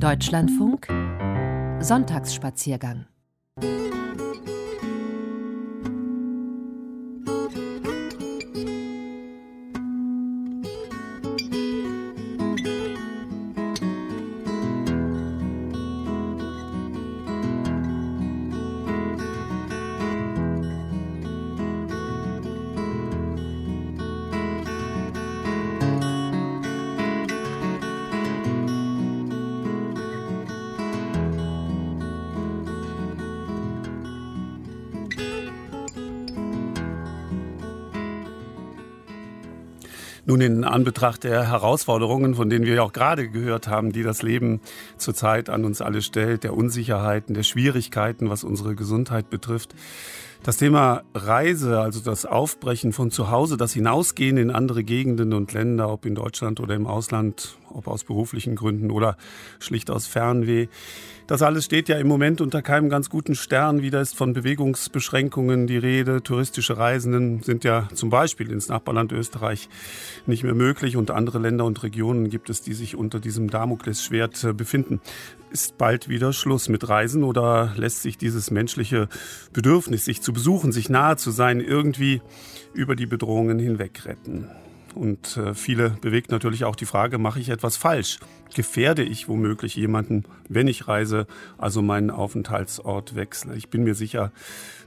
[0.00, 0.88] Deutschlandfunk
[1.80, 3.06] Sonntagsspaziergang
[40.34, 44.20] Nun in Anbetracht der Herausforderungen, von denen wir ja auch gerade gehört haben, die das
[44.20, 44.60] Leben
[44.96, 49.76] zurzeit an uns alle stellt, der Unsicherheiten, der Schwierigkeiten, was unsere Gesundheit betrifft,
[50.44, 55.54] das Thema Reise, also das Aufbrechen von zu Hause, das Hinausgehen in andere Gegenden und
[55.54, 59.16] Länder, ob in Deutschland oder im Ausland, ob aus beruflichen Gründen oder
[59.58, 60.68] schlicht aus Fernweh.
[61.26, 63.80] Das alles steht ja im Moment unter keinem ganz guten Stern.
[63.80, 66.22] Wieder ist von Bewegungsbeschränkungen die Rede.
[66.22, 69.70] Touristische Reisenden sind ja zum Beispiel ins Nachbarland Österreich
[70.26, 74.44] nicht mehr möglich und andere Länder und Regionen gibt es, die sich unter diesem Damoklesschwert
[74.44, 75.00] äh, befinden.
[75.50, 79.08] Ist bald wieder Schluss mit Reisen oder lässt sich dieses menschliche
[79.54, 82.20] Bedürfnis, sich zu besuchen, sich nahe zu sein, irgendwie
[82.74, 84.50] über die Bedrohungen hinweg retten?
[84.94, 88.20] Und äh, viele bewegt natürlich auch die Frage, mache ich etwas falsch?
[88.54, 91.26] Gefährde ich womöglich jemanden, wenn ich reise,
[91.58, 93.56] also meinen Aufenthaltsort wechsle?
[93.56, 94.30] Ich bin mir sicher,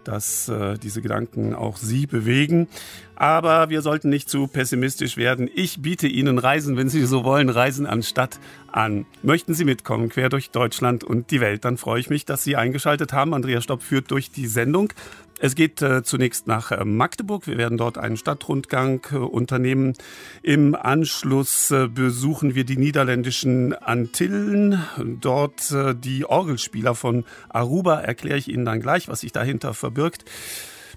[0.05, 2.67] dass äh, diese Gedanken auch Sie bewegen.
[3.15, 5.49] Aber wir sollten nicht zu pessimistisch werden.
[5.53, 8.39] Ich biete Ihnen Reisen, wenn Sie so wollen, Reisen anstatt
[8.71, 9.05] an.
[9.23, 12.55] Möchten Sie mitkommen, quer durch Deutschland und die Welt, dann freue ich mich, dass Sie
[12.55, 13.33] eingeschaltet haben.
[13.33, 14.93] Andreas Stopp führt durch die Sendung.
[15.39, 17.45] Es geht äh, zunächst nach äh, Magdeburg.
[17.45, 19.93] Wir werden dort einen Stadtrundgang äh, unternehmen.
[20.41, 24.83] Im Anschluss äh, besuchen wir die niederländischen Antillen.
[25.21, 27.99] Dort äh, die Orgelspieler von Aruba.
[27.99, 30.25] Erkläre ich Ihnen dann gleich, was sich dahinter verbirgt.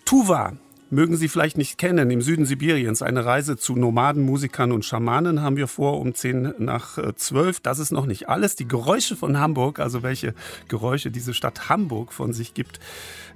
[0.06, 0.54] Tuva
[0.90, 3.02] mögen Sie vielleicht nicht kennen, im Süden Sibiriens.
[3.02, 7.58] Eine Reise zu Nomaden, Musikern und Schamanen haben wir vor um 10 nach 12.
[7.58, 8.56] Äh, das ist noch nicht alles.
[8.56, 10.34] Die Geräusche von Hamburg, also welche
[10.68, 12.80] Geräusche diese Stadt Hamburg von sich gibt,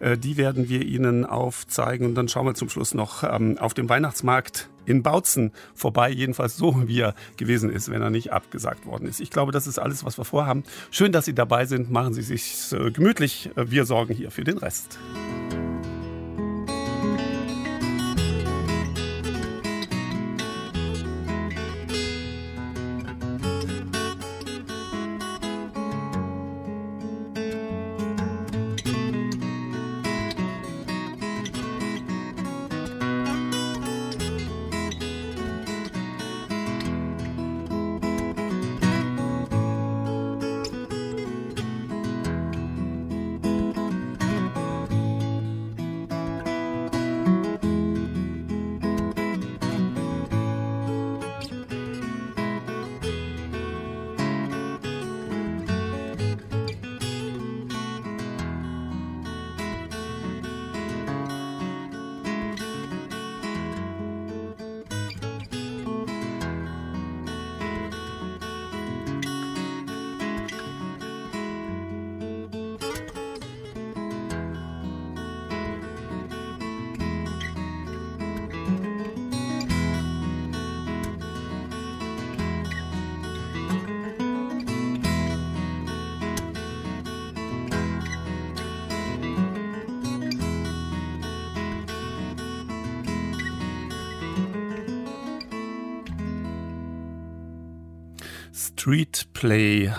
[0.01, 2.07] äh, die werden wir Ihnen aufzeigen.
[2.07, 6.57] Und dann schauen wir zum Schluss noch ähm, auf dem Weihnachtsmarkt in Bautzen vorbei, jedenfalls
[6.57, 9.21] so, wie er gewesen ist, wenn er nicht abgesagt worden ist.
[9.21, 10.65] Ich glaube, das ist alles, was wir vorhaben.
[10.91, 11.91] Schön, dass Sie dabei sind.
[11.91, 13.51] Machen Sie sich äh, gemütlich.
[13.57, 14.99] Wir sorgen hier für den Rest.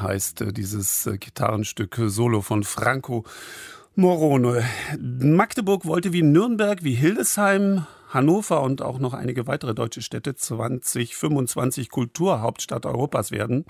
[0.06, 3.26] Heißt äh, dieses äh, Gitarrenstück äh, Solo von Franco
[3.96, 4.64] Morone.
[5.00, 11.90] Magdeburg wollte wie Nürnberg, wie Hildesheim, Hannover und auch noch einige weitere deutsche Städte 2025
[11.90, 13.66] Kulturhauptstadt Europas werden.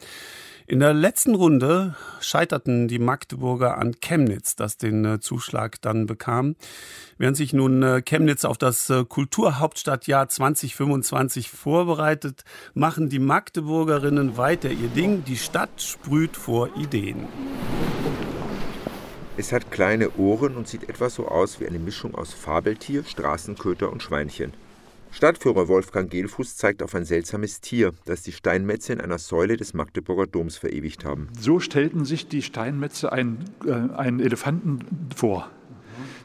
[0.67, 6.55] In der letzten Runde scheiterten die Magdeburger an Chemnitz, das den äh, Zuschlag dann bekam.
[7.19, 14.71] Während sich nun äh, Chemnitz auf das äh, Kulturhauptstadtjahr 2025 vorbereitet, machen die Magdeburgerinnen weiter
[14.71, 15.23] ihr Ding.
[15.23, 17.27] Die Stadt sprüht vor Ideen.
[19.37, 23.91] Es hat kleine Ohren und sieht etwas so aus wie eine Mischung aus Fabeltier, Straßenköter
[23.91, 24.53] und Schweinchen.
[25.15, 29.73] Stadtführer Wolfgang Gelfuß zeigt auf ein seltsames Tier, das die Steinmetze in einer Säule des
[29.73, 31.29] Magdeburger Doms verewigt haben.
[31.39, 34.79] So stellten sich die Steinmetze einen, äh, einen Elefanten
[35.15, 35.49] vor.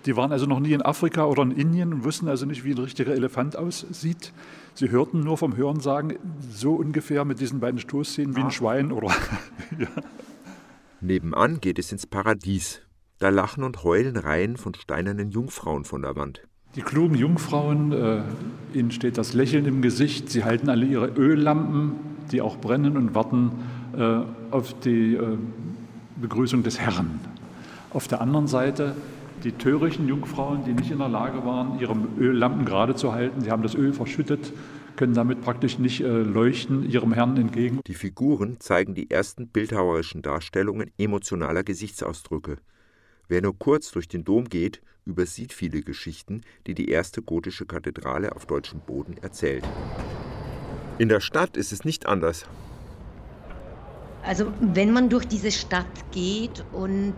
[0.06, 2.72] Die waren also noch nie in Afrika oder in Indien und wussten also nicht, wie
[2.72, 4.32] ein richtiger Elefant aussieht.
[4.74, 6.18] Sie hörten nur vom Hörensagen
[6.50, 9.14] so ungefähr mit diesen beiden Stoßzähnen wie ein Schwein oder.
[9.78, 9.86] ja.
[11.00, 12.80] Nebenan geht es ins Paradies.
[13.20, 16.42] Da lachen und heulen Reihen von steinernen Jungfrauen von der Wand.
[16.76, 18.22] Die klugen Jungfrauen, äh,
[18.74, 20.30] ihnen steht das Lächeln im Gesicht.
[20.30, 21.94] Sie halten alle ihre Öllampen,
[22.30, 23.50] die auch brennen und warten
[23.96, 24.20] äh,
[24.52, 25.36] auf die äh,
[26.20, 27.18] Begrüßung des Herrn.
[27.92, 28.94] Auf der anderen Seite
[29.42, 33.40] die törichten Jungfrauen, die nicht in der Lage waren, ihre Öllampen gerade zu halten.
[33.40, 34.52] Sie haben das Öl verschüttet,
[34.94, 37.80] können damit praktisch nicht äh, leuchten ihrem Herrn entgegen.
[37.86, 42.58] Die Figuren zeigen die ersten bildhauerischen Darstellungen emotionaler Gesichtsausdrücke.
[43.26, 48.34] Wer nur kurz durch den Dom geht, übersieht viele Geschichten, die die erste gotische Kathedrale
[48.34, 49.64] auf deutschem Boden erzählt.
[50.98, 52.46] In der Stadt ist es nicht anders.
[54.22, 57.14] Also wenn man durch diese Stadt geht und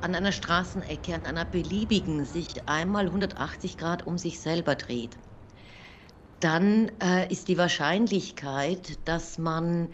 [0.00, 5.16] an einer Straßenecke, an einer beliebigen sich einmal 180 Grad um sich selber dreht,
[6.40, 9.88] dann äh, ist die Wahrscheinlichkeit, dass man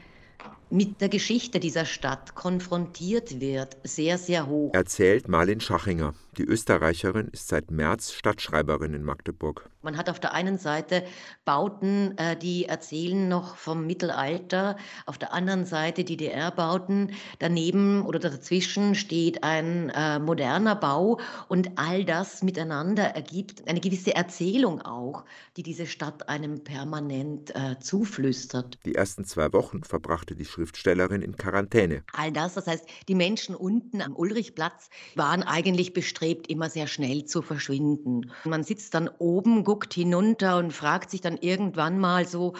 [0.71, 4.73] mit der Geschichte dieser Stadt konfrontiert wird, sehr, sehr hoch.
[4.75, 6.15] Erzählt Marlin Schachinger.
[6.39, 9.69] Die Österreicherin ist seit März Stadtschreiberin in Magdeburg.
[9.83, 11.03] Man hat auf der einen Seite
[11.45, 14.77] Bauten, äh, die erzählen noch vom Mittelalter,
[15.07, 17.11] auf der anderen Seite DDR-Bauten.
[17.41, 21.19] Daneben oder dazwischen steht ein äh, moderner Bau
[21.49, 25.25] und all das miteinander ergibt eine gewisse Erzählung auch,
[25.57, 28.79] die diese Stadt einem permanent äh, zuflüstert.
[28.85, 32.05] Die ersten zwei Wochen verbrachte die Schriftstellerin in Quarantäne.
[32.13, 37.25] All das, das heißt, die Menschen unten am Ulrichplatz waren eigentlich bestrebt, immer sehr schnell
[37.25, 38.31] zu verschwinden.
[38.45, 42.55] Man sitzt dann oben, guckt hinunter und fragt sich dann irgendwann mal so,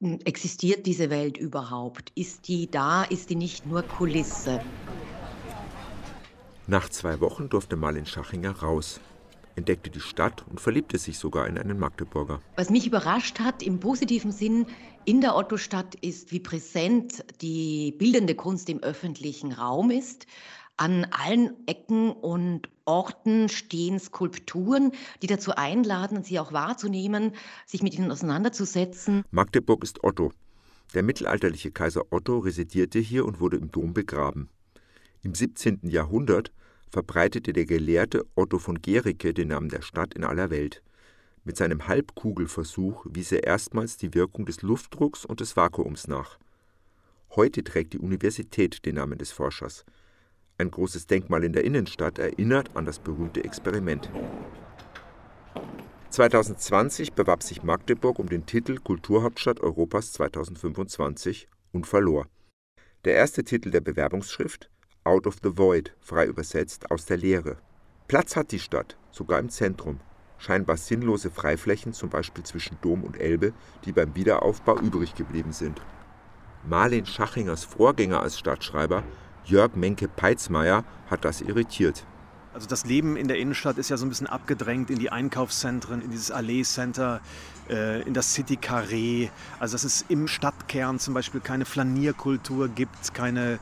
[0.00, 2.12] hm, existiert diese Welt überhaupt?
[2.14, 3.04] Ist die da?
[3.04, 4.60] Ist die nicht nur Kulisse?
[6.66, 9.00] Nach zwei Wochen durfte Marlin Schachinger raus
[9.60, 12.40] entdeckte die Stadt und verliebte sich sogar in einen Magdeburger.
[12.56, 14.66] Was mich überrascht hat im positiven Sinn
[15.04, 20.26] in der Ottostadt ist, wie präsent die bildende Kunst im öffentlichen Raum ist.
[20.80, 27.32] An allen Ecken und Orten stehen Skulpturen, die dazu einladen, sie auch wahrzunehmen,
[27.66, 29.22] sich mit ihnen auseinanderzusetzen.
[29.30, 30.32] Magdeburg ist Otto.
[30.94, 34.48] Der mittelalterliche Kaiser Otto residierte hier und wurde im Dom begraben.
[35.22, 35.80] Im 17.
[35.82, 36.50] Jahrhundert
[36.88, 40.82] verbreitete der Gelehrte Otto von Gericke den Namen der Stadt in aller Welt.
[41.44, 46.38] Mit seinem Halbkugelversuch wies er erstmals die Wirkung des Luftdrucks und des Vakuums nach.
[47.36, 49.84] Heute trägt die Universität den Namen des Forschers.
[50.60, 54.10] Ein großes Denkmal in der Innenstadt erinnert an das berühmte Experiment.
[56.10, 62.26] 2020 bewarb sich Magdeburg um den Titel Kulturhauptstadt Europas 2025 und verlor.
[63.06, 64.68] Der erste Titel der Bewerbungsschrift
[65.04, 67.56] Out of the Void, frei übersetzt aus der Leere.
[68.06, 69.98] Platz hat die Stadt, sogar im Zentrum.
[70.36, 73.54] Scheinbar sinnlose Freiflächen, zum Beispiel zwischen Dom und Elbe,
[73.86, 75.80] die beim Wiederaufbau übrig geblieben sind.
[76.68, 79.02] Marlin Schachingers Vorgänger als Stadtschreiber,
[79.44, 82.06] Jörg Menke-Peitzmeier, hat das irritiert.
[82.52, 86.02] Also das Leben in der Innenstadt ist ja so ein bisschen abgedrängt in die Einkaufszentren,
[86.02, 87.20] in dieses Allee-Center,
[87.68, 89.30] äh, in das City Carré.
[89.60, 93.60] Also dass es im Stadtkern zum Beispiel keine Flanierkultur gibt, keine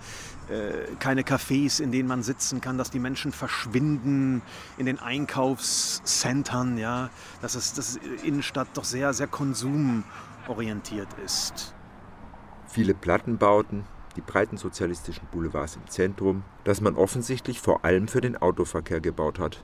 [0.49, 4.41] äh, keine Cafés, in denen man sitzen kann, dass die Menschen verschwinden
[4.79, 7.11] in den Einkaufszentren, ja,
[7.43, 11.75] dass es dass Innenstadt doch sehr, sehr konsumorientiert ist.
[12.67, 13.85] Viele Plattenbauten,
[14.19, 19.39] die breiten sozialistischen Boulevards im Zentrum, dass man offensichtlich vor allem für den Autoverkehr gebaut
[19.39, 19.63] hat.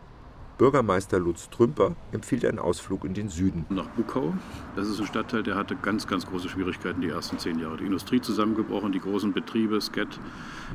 [0.59, 3.67] Bürgermeister Lutz Trümper empfiehlt einen Ausflug in den Süden.
[3.71, 4.33] Nach Buckau.
[4.77, 7.79] Das ist ein Stadtteil, der hatte ganz, ganz große Schwierigkeiten die ersten zehn Jahre.
[7.79, 10.21] Die Industrie zusammengebrochen, die großen Betriebe, Sket,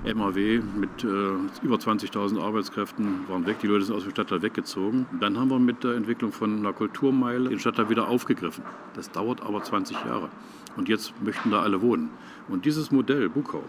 [0.04, 1.08] MAW mit äh,
[1.64, 3.60] über 20.000 Arbeitskräften waren weg.
[3.62, 5.06] Die Leute sind aus dem Stadtteil weggezogen.
[5.22, 8.66] Dann haben wir mit der Entwicklung von einer Kulturmeile den Stadtteil wieder aufgegriffen.
[8.96, 10.28] Das dauert aber 20 Jahre.
[10.76, 12.10] Und jetzt möchten da alle wohnen.
[12.50, 13.64] Und dieses Modell, Buckau,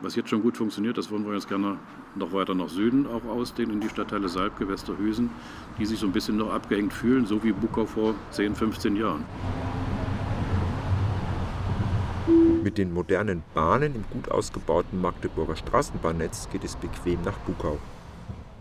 [0.00, 1.78] was jetzt schon gut funktioniert, das wollen wir jetzt gerne
[2.14, 5.30] noch weiter nach Süden auch ausdehnen, in die Stadtteile Salbke, Westerhüsen,
[5.78, 9.24] die sich so ein bisschen noch abgehängt fühlen, so wie Buckau vor 10, 15 Jahren.
[12.62, 17.78] Mit den modernen Bahnen im gut ausgebauten Magdeburger Straßenbahnnetz geht es bequem nach Buckau.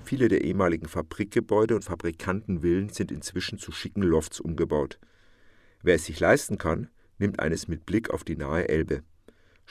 [0.03, 4.99] Viele der ehemaligen Fabrikgebäude und Fabrikantenvillen sind inzwischen zu schicken Lofts umgebaut.
[5.83, 6.89] Wer es sich leisten kann,
[7.19, 9.03] nimmt eines mit Blick auf die nahe Elbe.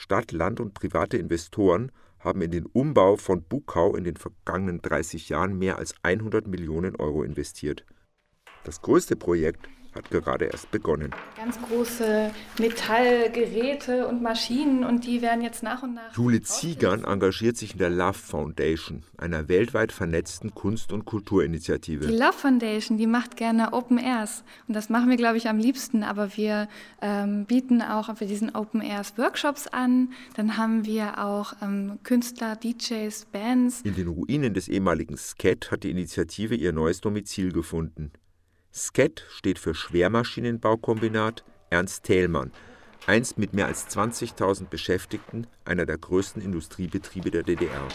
[0.01, 5.29] Stadt, Land und private Investoren haben in den Umbau von Bukau in den vergangenen 30
[5.29, 7.85] Jahren mehr als 100 Millionen Euro investiert.
[8.63, 11.11] Das größte Projekt, hat gerade erst begonnen.
[11.35, 16.15] Ganz große Metallgeräte und Maschinen und die werden jetzt nach und nach.
[16.15, 22.07] Jule Ziegern engagiert sich in der Love Foundation, einer weltweit vernetzten Kunst- und Kulturinitiative.
[22.07, 25.57] Die Love Foundation, die macht gerne Open Airs und das machen wir, glaube ich, am
[25.57, 26.03] liebsten.
[26.03, 26.67] Aber wir
[27.01, 30.13] ähm, bieten auch für diesen Open Airs Workshops an.
[30.35, 33.81] Dann haben wir auch ähm, Künstler, DJs, Bands.
[33.81, 38.11] In den Ruinen des ehemaligen SCAT hat die Initiative ihr neues Domizil gefunden.
[38.73, 42.51] SCAT steht für Schwermaschinenbaukombinat Ernst Thälmann,
[43.05, 47.87] einst mit mehr als 20.000 Beschäftigten einer der größten Industriebetriebe der DDR.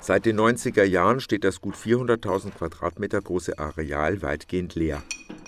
[0.00, 5.02] Seit den 90er Jahren steht das gut 400.000 Quadratmeter große Areal weitgehend leer.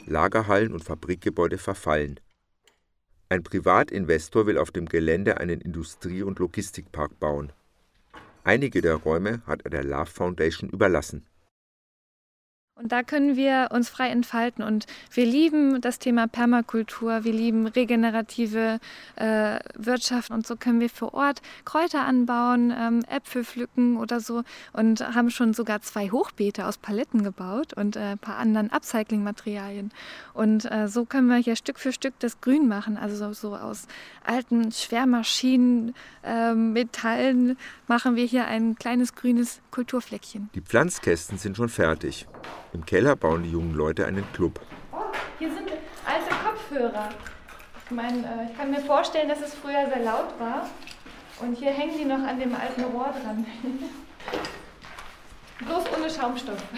[0.06, 2.18] Lagerhallen und Fabrikgebäude verfallen.
[3.28, 7.52] Ein Privatinvestor will auf dem Gelände einen Industrie- und Logistikpark bauen.
[8.42, 11.26] Einige der Räume hat er der Love Foundation überlassen.
[12.80, 14.64] Und da können wir uns frei entfalten.
[14.64, 18.80] Und wir lieben das Thema Permakultur, wir lieben regenerative
[19.16, 20.30] äh, Wirtschaft.
[20.30, 24.44] Und so können wir vor Ort Kräuter anbauen, ähm, Äpfel pflücken oder so.
[24.72, 29.92] Und haben schon sogar zwei Hochbeete aus Paletten gebaut und äh, ein paar anderen Upcycling-Materialien.
[30.32, 32.96] Und äh, so können wir hier Stück für Stück das Grün machen.
[32.96, 33.88] Also so aus
[34.24, 35.94] alten Schwermaschinen,
[36.24, 37.58] ähm, Metallen
[37.88, 40.48] machen wir hier ein kleines grünes Kulturfleckchen.
[40.54, 42.26] Die Pflanzkästen sind schon fertig.
[42.72, 44.60] Im Keller bauen die jungen Leute einen Club.
[44.92, 44.98] Oh,
[45.38, 45.70] hier sind
[46.06, 47.08] alte Kopfhörer.
[47.84, 50.68] Ich meine, äh, ich kann mir vorstellen, dass es früher sehr laut war.
[51.40, 53.44] Und hier hängen die noch an dem alten Rohr dran.
[55.58, 56.62] Bloß ohne Schaumstoff.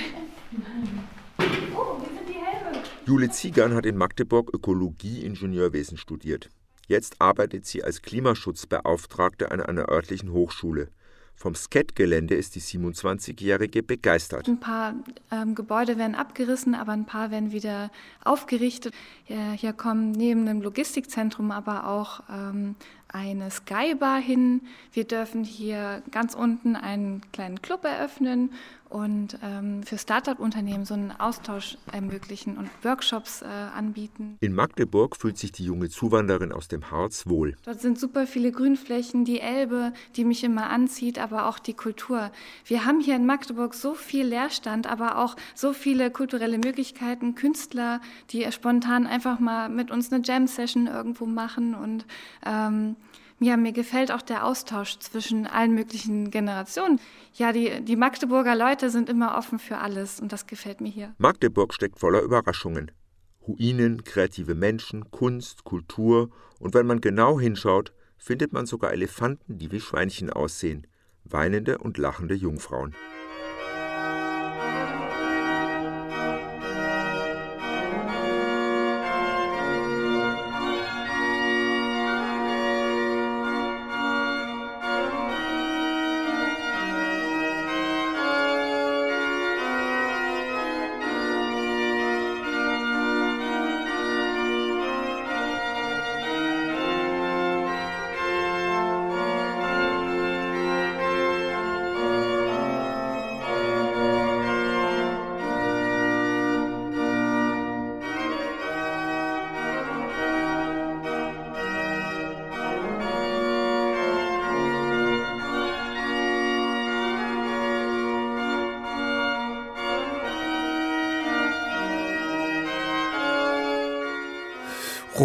[1.75, 2.79] Oh, hier sind die Helme.
[3.05, 6.51] Jule Ziegern hat in Magdeburg Ökologie-Ingenieurwesen studiert.
[6.87, 10.89] Jetzt arbeitet sie als Klimaschutzbeauftragte an einer örtlichen Hochschule.
[11.43, 14.47] Vom Skat-Gelände ist die 27-Jährige begeistert.
[14.47, 14.95] Ein paar
[15.33, 17.91] ähm, Gebäude werden abgerissen, aber ein paar werden wieder
[18.25, 18.95] aufgerichtet.
[19.25, 22.77] Hier, hier kommen neben dem Logistikzentrum aber auch ähm,
[23.09, 24.61] eine Skybar hin.
[24.93, 28.53] Wir dürfen hier ganz unten einen kleinen Club eröffnen
[28.93, 34.37] und ähm, für Start-up-Unternehmen so einen Austausch ermöglichen und Workshops äh, anbieten.
[34.41, 37.57] In Magdeburg fühlt sich die junge Zuwanderin aus dem Harz wohl.
[37.65, 42.31] Dort sind super viele Grünflächen, die Elbe, die mich immer anzieht, aber auch die Kultur.
[42.67, 48.01] Wir haben hier in Magdeburg so viel Leerstand, aber auch so viele kulturelle Möglichkeiten, Künstler,
[48.31, 52.05] die spontan einfach mal mit uns eine Jam-Session irgendwo machen und
[52.45, 52.97] ähm,
[53.43, 57.01] ja, mir gefällt auch der Austausch zwischen allen möglichen Generationen.
[57.35, 61.15] Ja, die, die Magdeburger Leute sind immer offen für alles und das gefällt mir hier.
[61.19, 62.91] Magdeburg steckt voller Überraschungen.
[63.47, 69.73] Ruinen, kreative Menschen, Kunst, Kultur und wenn man genau hinschaut, findet man sogar Elefanten, die
[69.73, 70.87] wie Schweinchen aussehen,
[71.25, 72.95] weinende und lachende Jungfrauen.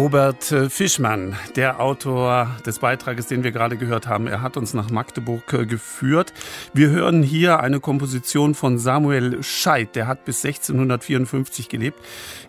[0.08, 4.26] Robert äh, Fischmann, der Autor des Beitrages, den wir gerade gehört haben.
[4.26, 6.32] Er hat uns nach Magdeburg äh, geführt.
[6.72, 9.96] Wir hören hier eine Komposition von Samuel Scheidt.
[9.96, 12.00] Der hat bis 1654 gelebt.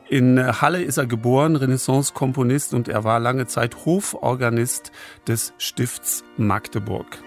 [0.08, 4.94] In Halle ist er geboren, Renaissance-Komponist und er war lange Zeit Hoforganist
[5.28, 7.20] des Stifts Magdeburg.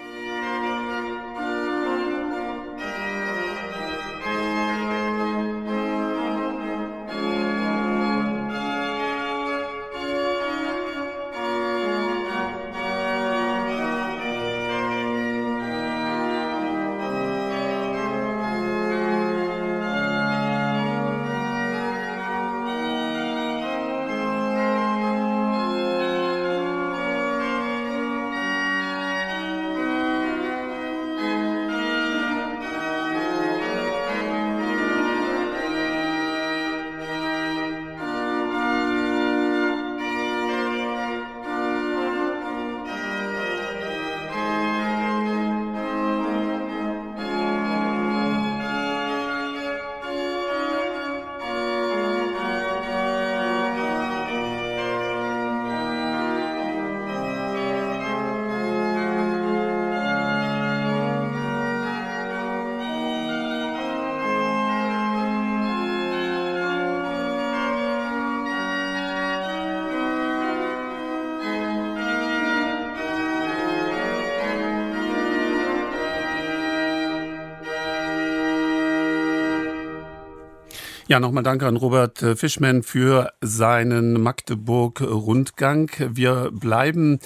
[81.13, 85.91] Ja, nochmal danke an Robert äh, Fischmann für seinen Magdeburg-Rundgang.
[85.99, 87.19] Wir bleiben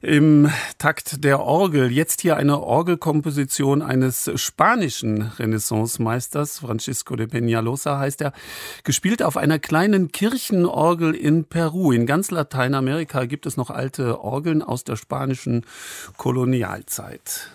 [0.00, 1.92] im Takt der Orgel.
[1.92, 8.32] Jetzt hier eine Orgelkomposition eines spanischen Renaissance-Meisters, Francisco de Peñalosa heißt er,
[8.84, 11.92] gespielt auf einer kleinen Kirchenorgel in Peru.
[11.92, 15.66] In ganz Lateinamerika gibt es noch alte Orgeln aus der spanischen
[16.16, 17.50] Kolonialzeit.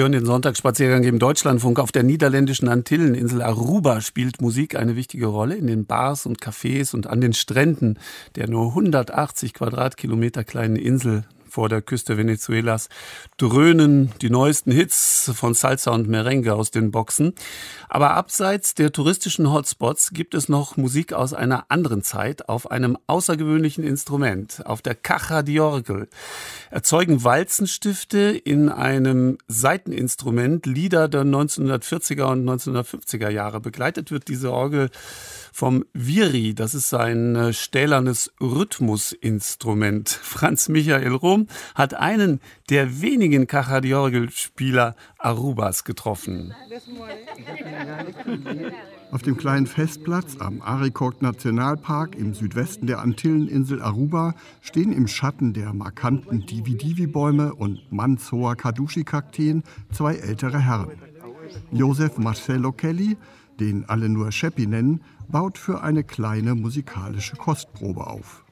[0.00, 1.78] Hören den Sonntagsspaziergang im Deutschlandfunk.
[1.78, 6.94] Auf der niederländischen Antilleninsel Aruba spielt Musik eine wichtige Rolle in den Bars und Cafés
[6.94, 7.98] und an den Stränden
[8.34, 12.88] der nur 180 Quadratkilometer kleinen Insel vor der Küste Venezuelas
[13.40, 17.32] dröhnen die neuesten Hits von Salsa und Merengue aus den Boxen.
[17.88, 22.98] Aber abseits der touristischen Hotspots gibt es noch Musik aus einer anderen Zeit auf einem
[23.06, 26.08] außergewöhnlichen Instrument, auf der Caja di Orgel.
[26.70, 33.60] Erzeugen Walzenstifte in einem Saiteninstrument Lieder der 1940er und 1950er Jahre.
[33.60, 34.90] Begleitet wird diese Orgel
[35.52, 36.54] vom Viri.
[36.54, 40.08] Das ist ein äh, stählernes Rhythmusinstrument.
[40.22, 46.52] Franz Michael Rom hat einen der wenigen Cajadiorgel-Spieler Arubas getroffen.
[49.12, 55.52] Auf dem kleinen Festplatz am Arikok Nationalpark im Südwesten der Antilleninsel Aruba stehen im Schatten
[55.52, 59.62] der markanten Divi-Divi-Bäume und mannshoher Kadushi-Kakteen
[59.92, 60.90] zwei ältere Herren.
[61.72, 63.16] Josef Marcello Kelly,
[63.58, 68.44] den alle nur Scheppi nennen, baut für eine kleine musikalische Kostprobe auf.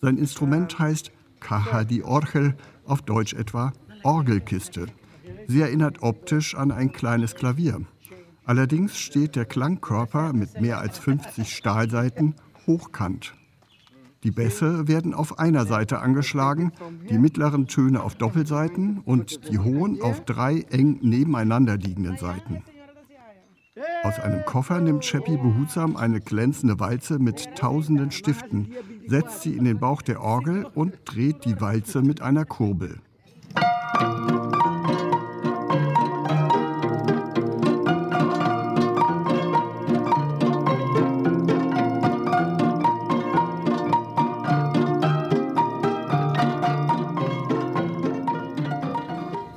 [0.00, 3.72] Sein Instrument heißt Caja di Orgel, auf Deutsch etwa
[4.04, 4.86] Orgelkiste.
[5.48, 7.80] Sie erinnert optisch an ein kleines Klavier.
[8.44, 12.34] Allerdings steht der Klangkörper mit mehr als 50 Stahlseiten
[12.66, 13.34] hochkant.
[14.22, 16.72] Die Bässe werden auf einer Seite angeschlagen,
[17.10, 22.62] die mittleren Töne auf Doppelseiten und die hohen auf drei eng nebeneinander liegenden Seiten.
[24.02, 28.72] Aus einem Koffer nimmt Chappie behutsam eine glänzende Walze mit tausenden Stiften,
[29.06, 33.00] setzt sie in den Bauch der Orgel und dreht die Walze mit einer Kurbel.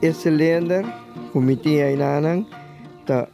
[0.07, 0.85] Esse Länder,
[1.33, 2.47] Komitee Inanang,
[3.05, 3.27] da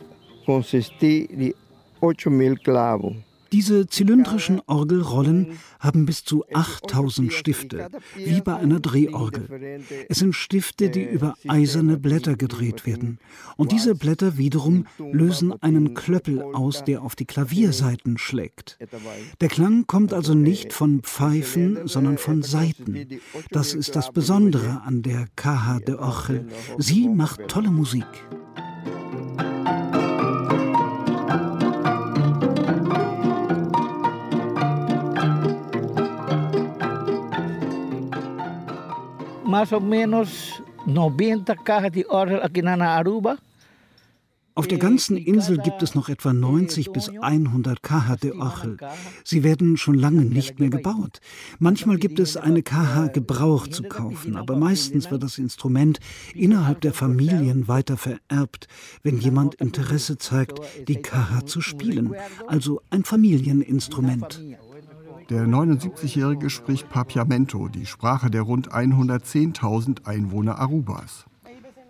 [0.44, 1.56] consistí de
[2.00, 3.14] 8000 clavos.
[3.54, 9.80] Diese zylindrischen Orgelrollen haben bis zu 8000 Stifte, wie bei einer Drehorgel.
[10.10, 13.20] Es sind Stifte, die über eiserne Blätter gedreht werden.
[13.56, 18.80] Und diese Blätter wiederum lösen einen Klöppel aus, der auf die Klavierseiten schlägt.
[19.40, 23.08] Der Klang kommt also nicht von Pfeifen, sondern von Saiten.
[23.52, 26.48] Das ist das Besondere an der Caja de Orgel.
[26.80, 28.08] Sie macht tolle Musik.
[39.54, 43.38] Más o menos 90 cajas de órgel aquí en Aruba.
[44.56, 48.78] Auf der ganzen Insel gibt es noch etwa 90 bis 100 Kaha de Ochel.
[49.24, 51.20] Sie werden schon lange nicht mehr gebaut.
[51.60, 56.00] Manchmal gibt es eine Kaha Gebrauch zu kaufen, aber meistens wird das Instrument
[56.34, 58.68] innerhalb der Familien weiter vererbt,
[59.04, 62.16] wenn jemand Interesse zeigt, die Kaha zu spielen,
[62.48, 64.42] also ein Familieninstrument.
[65.30, 71.26] Der 79-Jährige spricht Papiamento, die Sprache der rund 110.000 Einwohner Arubas.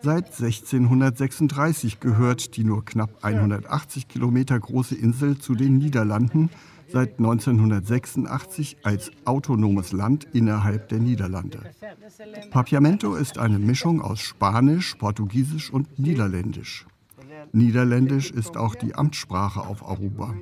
[0.01, 6.49] Seit 1636 gehört die nur knapp 180 Kilometer große Insel zu den Niederlanden,
[6.91, 11.61] seit 1986 als autonomes Land innerhalb der Niederlande.
[12.51, 16.85] Papiamento ist eine Mischung aus Spanisch, Portugiesisch und Niederländisch.
[17.51, 20.35] Niederländisch ist auch die Amtssprache auf Aruba.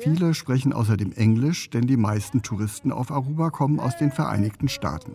[0.00, 5.14] Viele sprechen außerdem Englisch, denn die meisten Touristen auf Aruba kommen aus den Vereinigten Staaten.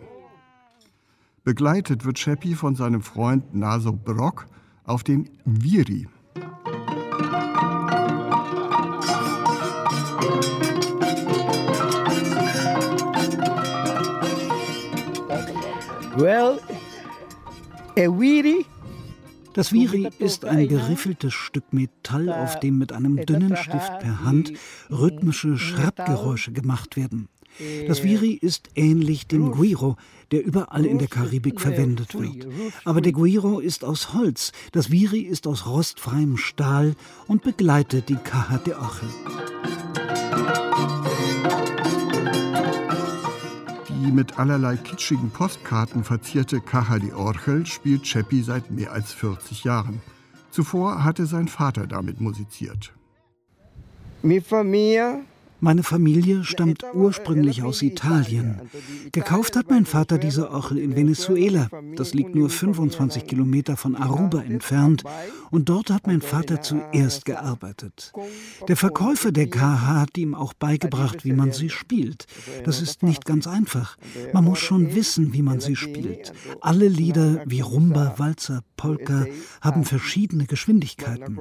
[1.44, 4.46] Begleitet wird Sheppy von seinem Freund Naso Brock
[4.84, 6.08] auf den Viri.
[16.16, 16.60] Well,
[17.96, 18.66] a Viri
[19.54, 24.52] das Viri ist ein geriffeltes Stück Metall, auf dem mit einem dünnen Stift per Hand
[24.90, 27.28] rhythmische Schrappgeräusche gemacht werden.
[27.86, 29.96] Das Viri ist ähnlich dem Guiro,
[30.30, 32.48] der überall in der Karibik verwendet wird.
[32.84, 36.94] Aber der Guiro ist aus Holz, das Viri ist aus rostfreiem Stahl
[37.26, 39.08] und begleitet die Caja de Ochel.
[44.04, 49.62] Die mit allerlei kitschigen Postkarten verzierte Caja de Orgel spielt Cheppi seit mehr als 40
[49.62, 50.02] Jahren.
[50.50, 52.92] Zuvor hatte sein Vater damit musiziert.
[54.22, 55.20] Mi Familia
[55.62, 58.60] meine Familie stammt ursprünglich aus Italien.
[59.12, 61.68] Gekauft hat mein Vater diese Orgel in Venezuela.
[61.94, 65.04] Das liegt nur 25 Kilometer von Aruba entfernt.
[65.52, 68.12] Und dort hat mein Vater zuerst gearbeitet.
[68.66, 72.26] Der Verkäufer der KH hat ihm auch beigebracht, wie man sie spielt.
[72.64, 73.96] Das ist nicht ganz einfach.
[74.32, 76.32] Man muss schon wissen, wie man sie spielt.
[76.60, 79.26] Alle Lieder wie Rumba, Walzer, Polka
[79.60, 81.38] haben verschiedene Geschwindigkeiten.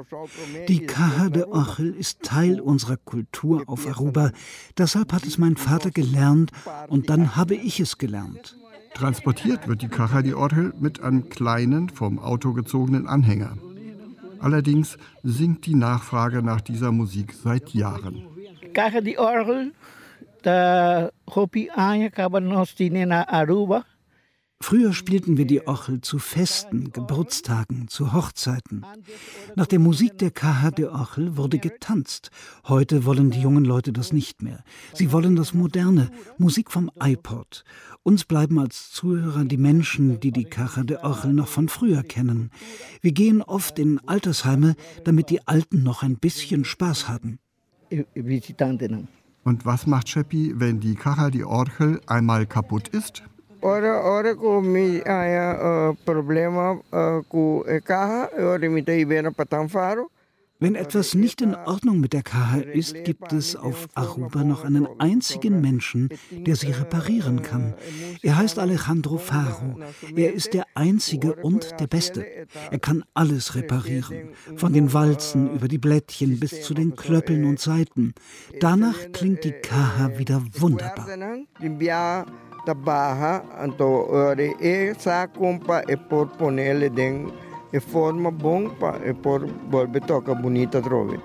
[0.68, 4.32] Die KH der Orgel ist Teil unserer Kultur auf Aruba.
[4.78, 6.52] Deshalb hat es mein Vater gelernt
[6.88, 8.56] und dann habe ich es gelernt.
[8.94, 13.58] Transportiert wird die Caja de Orgel mit einem kleinen, vom Auto gezogenen Anhänger.
[14.40, 18.22] Allerdings sinkt die Nachfrage nach dieser Musik seit Jahren.
[18.74, 19.72] Caja de Orgel,
[20.44, 23.84] da hopi anya kabanos na Aruba.
[24.62, 28.86] Früher spielten wir die Ochel zu Festen, Geburtstagen, zu Hochzeiten.
[29.56, 32.30] Nach der Musik der Kaha de Ochel wurde getanzt.
[32.68, 34.64] Heute wollen die jungen Leute das nicht mehr.
[34.94, 37.64] Sie wollen das Moderne, Musik vom iPod.
[38.04, 42.52] Uns bleiben als Zuhörer die Menschen, die die Kaha de Ochel noch von früher kennen.
[43.02, 47.40] Wir gehen oft in Altersheime, damit die Alten noch ein bisschen Spaß haben.
[49.44, 53.24] Und was macht Scheppi, wenn die Kacha de Orgel einmal kaputt ist?
[53.64, 59.32] Ora, ora com mi haya uh, problema uh, com a carro, ora me tem bem
[59.32, 60.10] para faro.
[60.62, 64.88] Wenn etwas nicht in Ordnung mit der KH ist, gibt es auf Aruba noch einen
[65.00, 67.74] einzigen Menschen, der sie reparieren kann.
[68.22, 69.80] Er heißt Alejandro Faro.
[70.16, 72.24] Er ist der Einzige und der Beste.
[72.70, 77.60] Er kann alles reparieren, von den Walzen über die Blättchen bis zu den Klöppeln und
[77.60, 78.14] Saiten.
[78.60, 81.08] Danach klingt die KH wieder wunderbar.
[82.76, 84.06] Barra, então
[84.60, 87.28] e sa compa e por ponerle den
[87.74, 91.20] e forma bom pa e por volve toca bonita trove.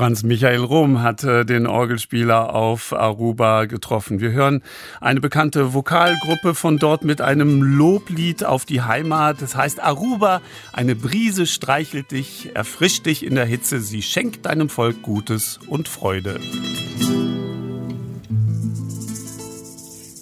[0.00, 4.18] Franz Michael Rom hat den Orgelspieler auf Aruba getroffen.
[4.18, 4.62] Wir hören
[4.98, 9.42] eine bekannte Vokalgruppe von dort mit einem Loblied auf die Heimat.
[9.42, 10.40] Das heißt Aruba,
[10.72, 15.86] eine Brise streichelt dich, erfrischt dich in der Hitze, sie schenkt deinem Volk Gutes und
[15.86, 16.40] Freude.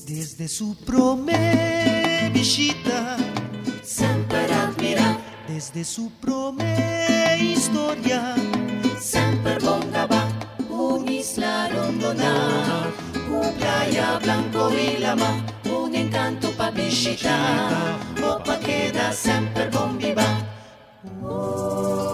[0.08, 3.16] Desde su prome visita,
[3.84, 6.64] sempre admira, desde su prome
[7.38, 8.34] historia.
[9.00, 10.28] semper bongaba,
[10.68, 12.90] un isla rondona,
[13.30, 17.36] un playa blanco ilama, un encanto pa visita,
[18.22, 20.26] o pa queda semper bombiba.
[21.22, 22.08] Oh,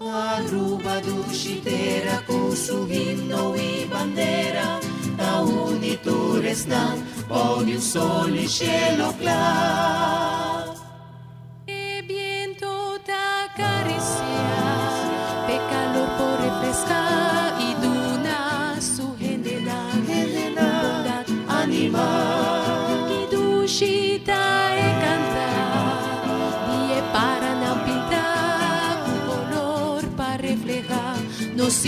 [0.00, 4.78] Aruba dushitera, cu su himno y bandera,
[5.16, 10.67] da unitur estan, ogni sole cielo clan.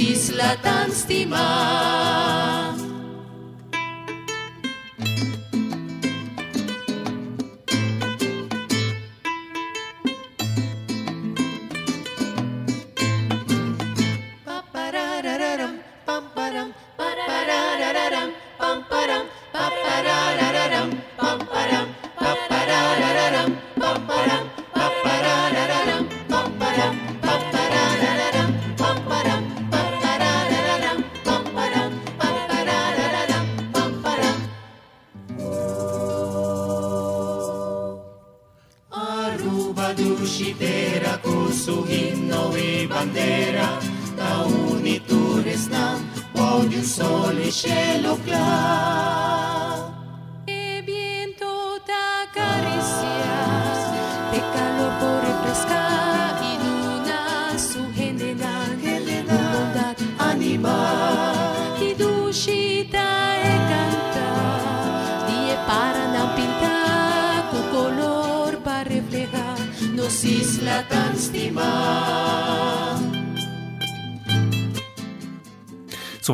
[0.00, 2.79] sis la tant estimar.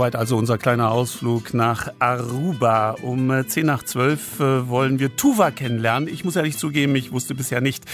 [0.06, 2.92] Soweit also unser kleiner Ausflug nach Aruba.
[3.02, 6.08] Um äh, 10 nach 12 äh, wollen wir Tuva kennenlernen.
[6.08, 7.86] Ich muss ehrlich zugeben, ich wusste bisher nicht,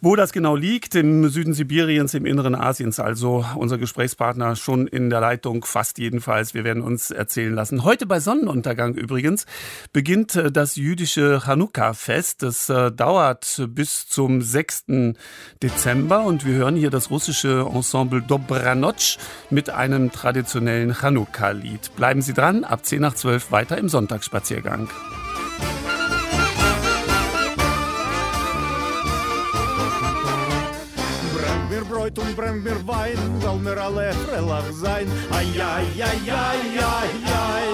[0.00, 0.94] wo das genau liegt.
[0.94, 3.00] Im Süden Sibiriens, im Inneren Asiens.
[3.00, 6.54] Also unser Gesprächspartner schon in der Leitung, fast jedenfalls.
[6.54, 7.84] Wir werden uns erzählen lassen.
[7.84, 9.46] Heute bei Sonnenuntergang übrigens
[9.92, 12.42] beginnt äh, das jüdische Chanukka-Fest.
[12.42, 14.86] Das äh, dauert bis zum 6.
[15.62, 19.18] Dezember und wir hören hier das russische Ensemble Dobranotsch
[19.50, 21.94] mit einem traditionellen Chanukka-Lied.
[21.96, 24.88] Bleiben Sie dran, ab 10 nach 12 weiter im Sonntagsspaziergang.
[32.06, 35.10] Bräut und brengt mir Wein, weil mir alle frelach sein.
[35.32, 37.66] Ai, ai, ai, ai, ai, ai.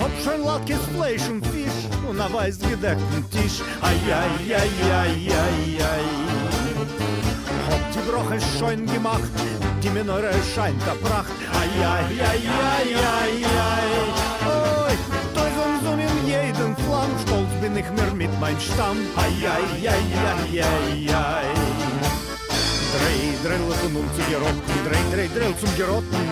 [0.00, 3.60] Hab schon Latkes Fleisch und Fisch und a weiß gedeckten Tisch.
[3.82, 6.06] Ai, ai, ai, ai, ai, ai.
[7.68, 9.32] Hab die Broche schön gemacht,
[9.82, 11.32] die Minore scheint der Pracht.
[11.52, 13.34] Ai, ai, ai, ai, ai,
[13.66, 13.88] ai.
[14.86, 14.94] Oi,
[15.34, 18.98] tausend und in jedem Flamm, stolz bin ich mir mit mein Stamm.
[19.16, 21.75] Ai, ai, ai, ai, ai, ai.
[22.96, 26.26] Drei Drillchen um zu gerotten, drei, drei Drill zum Gerotten.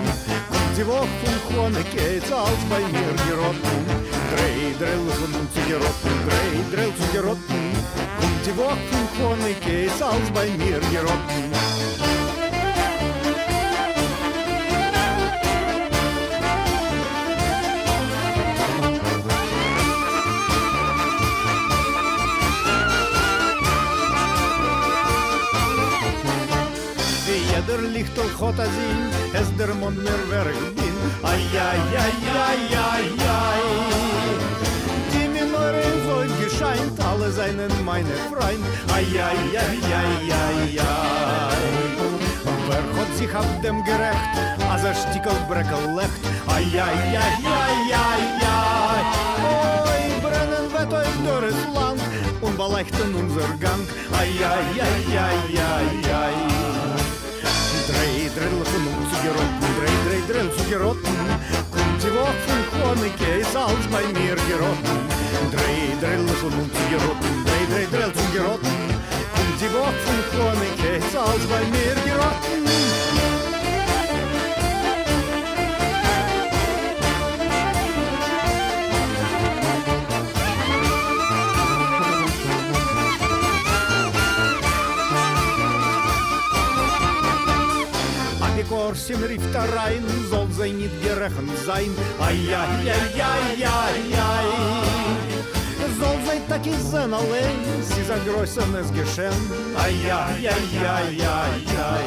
[0.49, 3.85] Kommt die Woche von Chone, geht's als bei mir gerotten.
[4.33, 7.65] Drei Drillchen um zu gerotten, drei Drill zum Gerotten.
[8.19, 11.74] Kommt die Woche von Chone, geht's als bei mir gerotten.
[28.05, 28.67] ich doch hot a
[29.41, 32.17] es der mond mir werg bin ay ay ay
[32.49, 32.63] ay
[32.93, 33.63] ay ay
[35.13, 38.65] die mir mor in voll gescheint alle seinen meine freind
[38.97, 40.15] ay ay ay ay
[40.45, 40.61] ay
[40.93, 41.63] ay
[42.69, 44.33] wer hot sich hab dem gerecht
[44.73, 46.23] a ze stickel brekel lecht
[46.57, 49.03] ay ay ay ay ay ay
[49.93, 52.03] oi brennen wet oi dorres land
[52.41, 53.83] und belechten unser gang
[54.21, 55.41] ay ay ay ay
[55.73, 55.89] ay
[56.23, 56.74] ay
[58.35, 61.15] Drei Drillchen um zu gerotten, drei, drei Drill zu gerotten.
[61.71, 64.99] Kommt die Woche von Chronike, ist alles bei mir gerotten.
[65.55, 68.75] Drei Drillchen um zu gerotten, drei, drei Drill zu gerotten.
[69.35, 72.84] Kommt die Woche von Chronike, ist alles bei mir gerotten.
[88.85, 91.95] Орсен Рифт Райн, Зол Зайнит Герехен Зайн.
[92.21, 94.47] Ай-яй-яй-яй-яй-яй.
[95.99, 99.33] Зол Зайн так и Зен Алэн, Сиза Гройсен Эсгешен.
[99.83, 102.05] Ай-яй-яй-яй-яй-яй.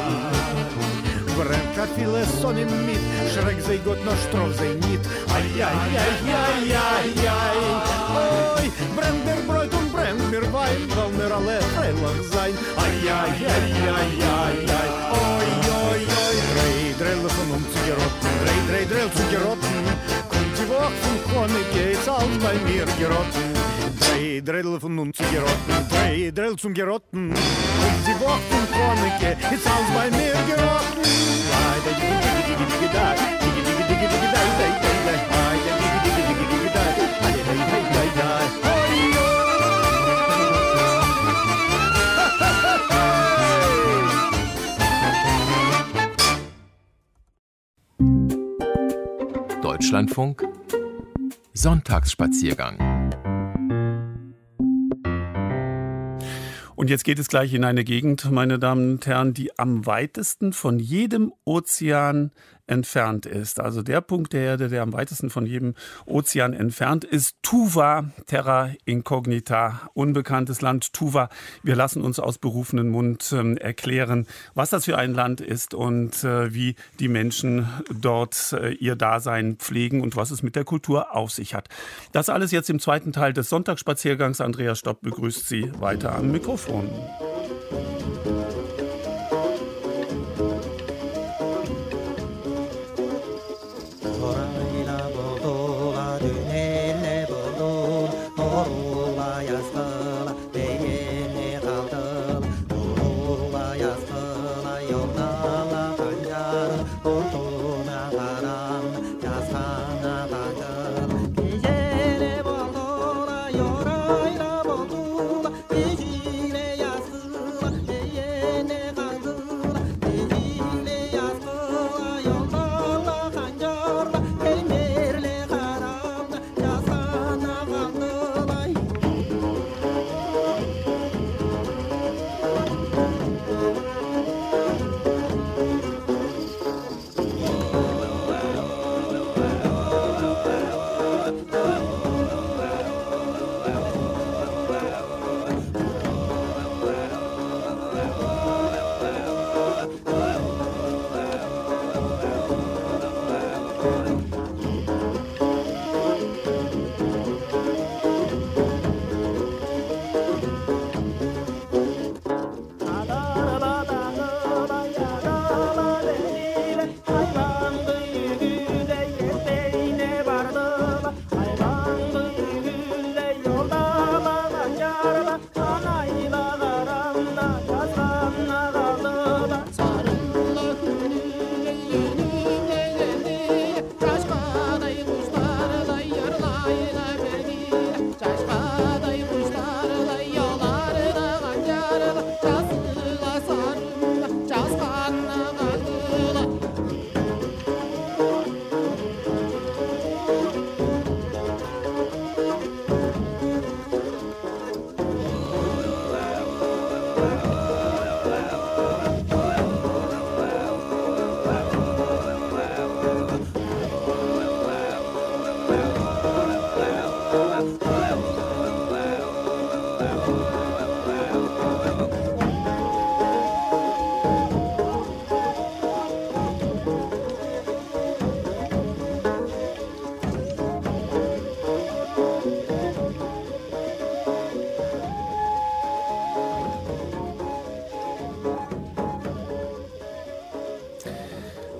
[1.36, 5.02] Брэнд Кафиле Сонин Мид, Шрек зайгот, но Штров зайнит.
[5.34, 7.58] Ай-яй-яй-яй-яй-яй.
[8.56, 12.56] Ой, Брендер Бройтун, Бренд Мирвайн, Волнерале, Фрейлах Зайн.
[12.76, 14.90] Ай-яй-яй-яй-яй-яй.
[15.10, 15.47] Ой,
[17.88, 19.74] gerotten, drei, drei Drill zu gerotten.
[20.28, 23.44] Kommt die Woche von Kone, geht's alles bei mir gerotten.
[23.98, 27.32] Drei Drillchen um zu gerotten, drei Drill zum Gerotten.
[27.32, 31.02] Kommt die Woche von Kone, geht's alles bei mir gerotten.
[31.50, 32.18] Ai, da,
[49.88, 50.46] Deutschlandfunk.
[51.54, 52.76] Sonntagsspaziergang.
[56.76, 60.52] Und jetzt geht es gleich in eine Gegend, meine Damen und Herren, die am weitesten
[60.52, 62.32] von jedem Ozean
[62.68, 63.60] entfernt ist.
[63.60, 65.74] Also der Punkt der Erde, der am weitesten von jedem
[66.06, 67.36] Ozean entfernt ist.
[67.42, 71.28] Tuva, Terra Incognita, unbekanntes Land Tuva.
[71.62, 76.22] Wir lassen uns aus berufenen Mund äh, erklären, was das für ein Land ist und
[76.24, 81.14] äh, wie die Menschen dort äh, ihr Dasein pflegen und was es mit der Kultur
[81.14, 81.68] auf sich hat.
[82.12, 84.40] Das alles jetzt im zweiten Teil des Sonntagsspaziergangs.
[84.40, 86.88] Andreas Stopp begrüßt Sie weiter am Mikrofon.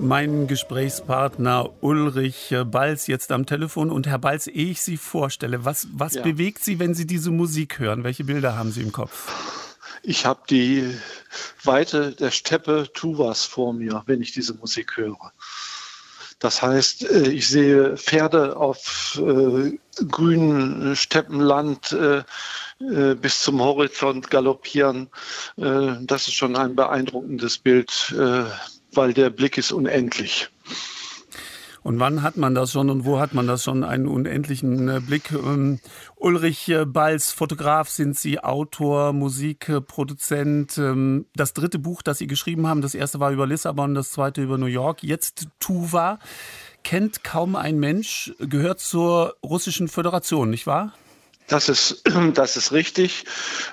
[0.09, 3.91] Mein Gesprächspartner Ulrich Balz jetzt am Telefon.
[3.91, 6.23] Und Herr Balz, ehe ich Sie vorstelle, was, was ja.
[6.23, 8.05] bewegt Sie, wenn Sie diese Musik hören?
[8.05, 9.31] Welche Bilder haben Sie im Kopf?
[10.03, 10.97] Ich habe die
[11.63, 15.33] Weite der Steppe Tuvas vor mir, wenn ich diese Musik höre.
[16.39, 19.77] Das heißt, äh, ich sehe Pferde auf äh,
[20.09, 22.23] grünem Steppenland äh,
[22.81, 25.11] äh, bis zum Horizont galoppieren.
[25.59, 28.45] Äh, das ist schon ein beeindruckendes Bild äh,
[28.99, 30.49] weil der Blick ist unendlich.
[31.85, 35.01] Und wann hat man das schon und wo hat man das schon, einen unendlichen äh,
[35.01, 35.31] Blick?
[35.31, 35.79] Ähm,
[36.17, 40.79] Ulrich äh, Balz, Fotograf sind Sie, Autor, Musikproduzent.
[40.79, 44.43] Ähm, das dritte Buch, das Sie geschrieben haben, das erste war über Lissabon, das zweite
[44.43, 46.19] über New York, jetzt Tuva.
[46.83, 50.93] Kennt kaum ein Mensch, gehört zur Russischen Föderation, nicht wahr?
[51.49, 52.03] Das ist,
[52.35, 53.25] das ist richtig.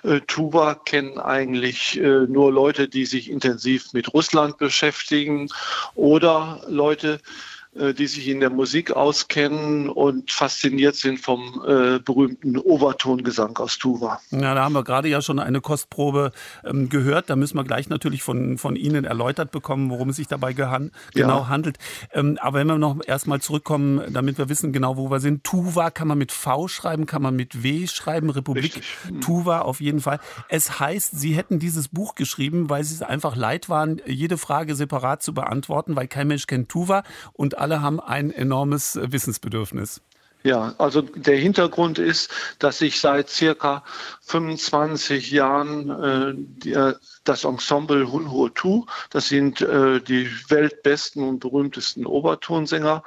[0.03, 5.49] Äh, Tuba kennen eigentlich äh, nur Leute, die sich intensiv mit Russland beschäftigen
[5.93, 12.57] oder Leute, äh, die sich in der Musik auskennen und fasziniert sind vom äh, berühmten
[12.57, 14.21] Obertongesang aus Tuva.
[14.31, 16.31] Ja, da haben wir gerade ja schon eine Kostprobe
[16.63, 17.29] ähm, gehört.
[17.29, 20.91] Da müssen wir gleich natürlich von, von Ihnen erläutert bekommen, worum es sich dabei gehan
[21.13, 21.47] genau ja.
[21.49, 21.77] handelt.
[22.13, 25.43] Ähm, aber wenn wir noch erstmal zurückkommen, damit wir wissen genau, wo wir sind.
[25.43, 28.29] Tuva kann man mit V schreiben, kann man mit W schreiben.
[28.29, 29.21] Republik Richtig.
[29.21, 30.19] Tuva auf jeden Fall.
[30.49, 34.75] Es heißt, Sie hätten dieses Buch geschrieben, weil Sie es einfach leid waren, jede Frage
[34.75, 37.03] separat zu beantworten, weil kein Mensch kennt Tuva
[37.33, 39.99] und alle haben ein enormes Wissensbedürfnis.
[40.43, 43.83] Ja, also der Hintergrund ist, dass ich seit circa
[44.21, 46.93] 25 Jahren äh, die, äh,
[47.23, 48.05] das Ensemble
[48.53, 53.03] Tu, das sind äh, die weltbesten und berühmtesten Obertonsänger,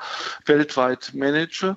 [0.46, 1.76] weltweit manage.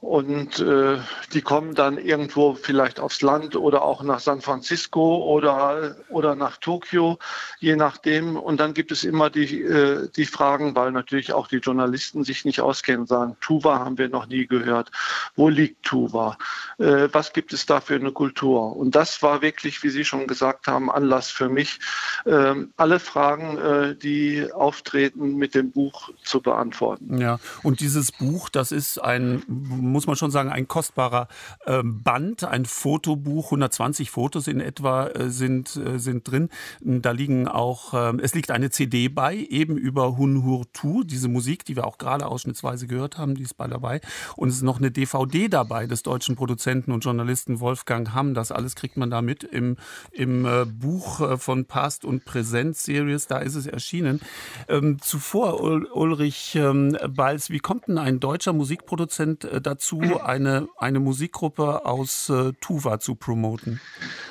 [0.00, 0.96] Und äh,
[1.34, 6.56] die kommen dann irgendwo vielleicht aufs Land oder auch nach San Francisco oder, oder nach
[6.56, 7.18] Tokio,
[7.58, 8.36] je nachdem.
[8.36, 12.46] Und dann gibt es immer die, äh, die Fragen, weil natürlich auch die Journalisten sich
[12.46, 14.90] nicht auskennen, sagen, Tuva haben wir noch nie gehört.
[15.36, 16.38] Wo liegt Tuva?
[16.78, 18.74] Äh, was gibt es da für eine Kultur?
[18.76, 21.78] Und das war wirklich, wie Sie schon gesagt haben, Anlass für mich,
[22.24, 27.18] äh, alle Fragen, äh, die auftreten, mit dem Buch zu beantworten.
[27.18, 29.42] Ja, und dieses Buch, das ist ein
[29.90, 31.28] muss man schon sagen, ein kostbarer
[31.66, 33.46] äh, Band, ein Fotobuch.
[33.46, 36.48] 120 Fotos in etwa äh, sind, äh, sind drin.
[36.80, 41.28] Da liegen auch, ähm, es liegt eine CD bei, eben über Hun Hur Tu, diese
[41.28, 44.00] Musik, die wir auch gerade ausschnittsweise gehört haben, die ist bei dabei.
[44.36, 48.34] Und es ist noch eine DVD dabei des deutschen Produzenten und Journalisten Wolfgang Hamm.
[48.34, 49.76] Das alles kriegt man da mit im,
[50.12, 53.26] im äh, Buch von Past und Präsent Series.
[53.26, 54.20] Da ist es erschienen.
[54.68, 59.79] Ähm, zuvor, Ulrich ähm, Balz, wie kommt denn ein deutscher Musikproduzent dazu?
[59.80, 63.80] Dazu, eine, eine Musikgruppe aus äh, Tuva zu promoten?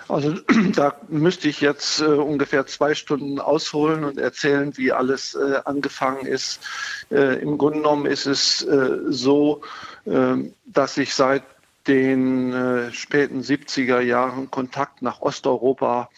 [0.07, 0.35] Also
[0.75, 6.25] da müsste ich jetzt äh, ungefähr zwei Stunden ausholen und erzählen, wie alles äh, angefangen
[6.25, 6.61] ist.
[7.09, 9.61] Äh, Im Grunde genommen ist es äh, so,
[10.05, 11.43] ähm, dass ich seit
[11.87, 16.09] den äh, späten 70er Jahren Kontakt nach Osteuropa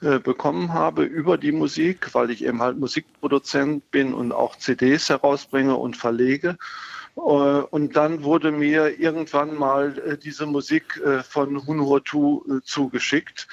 [0.00, 5.74] bekommen habe über die Musik, weil ich eben halt Musikproduzent bin und auch CDs herausbringe
[5.74, 6.56] und verlege.
[7.18, 13.48] Äh, und dann wurde mir irgendwann mal äh, diese Musik äh, von Hunhuotu zugeschickt.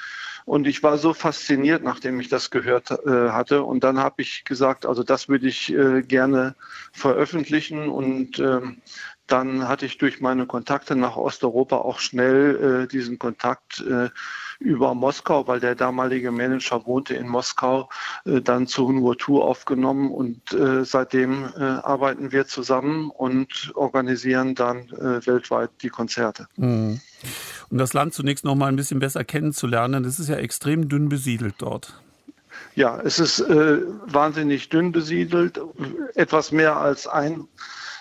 [0.46, 3.64] Und ich war so fasziniert, nachdem ich das gehört hatte.
[3.64, 5.74] Und dann habe ich gesagt, also das würde ich
[6.08, 6.54] gerne
[6.94, 7.90] veröffentlichen.
[7.90, 8.78] Und ähm,
[9.26, 13.84] dann hatte ich durch meine Kontakte nach Osteuropa auch schnell diesen Kontakt
[14.60, 17.90] über Moskau, weil der damalige Manager wohnte in Moskau,
[18.26, 24.90] äh, dann zu Hunhuotu aufgenommen und äh, seitdem äh, arbeiten wir zusammen und organisieren dann
[24.90, 26.48] weltweit die Konzerte.
[26.58, 27.00] Mhm.
[27.70, 31.10] Um das Land zunächst noch mal ein bisschen besser kennenzulernen, es ist ja extrem dünn
[31.10, 32.00] besiedelt dort.
[32.76, 35.60] Ja, es ist äh, wahnsinnig dünn besiedelt,
[36.16, 37.48] etwas mehr als ein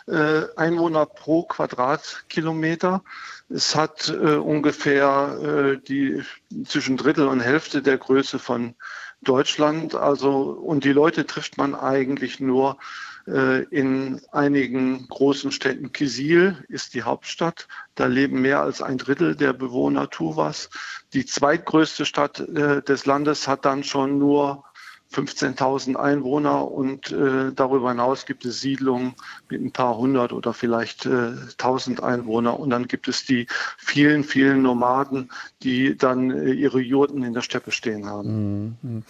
[0.06, 3.02] äh, Einwohner pro Quadratkilometer.
[3.48, 6.22] Es hat äh, ungefähr äh, die
[6.64, 8.74] zwischen Drittel und Hälfte der Größe von
[9.22, 9.94] Deutschland.
[9.94, 12.78] Also und die Leute trifft man eigentlich nur
[13.26, 15.92] äh, in einigen großen Städten.
[15.92, 17.68] Kisil ist die Hauptstadt.
[17.94, 20.70] Da leben mehr als ein Drittel der Bewohner Tuvas.
[21.12, 24.64] Die zweitgrößte Stadt äh, des Landes hat dann schon nur
[25.12, 29.14] 15.000 Einwohner und äh, darüber hinaus gibt es Siedlungen
[29.48, 33.46] mit ein paar hundert oder vielleicht äh, 1.000 Einwohner und dann gibt es die
[33.78, 35.30] vielen, vielen Nomaden,
[35.62, 38.76] die dann äh, ihre Jurten in der Steppe stehen haben.
[38.82, 39.02] Mhm.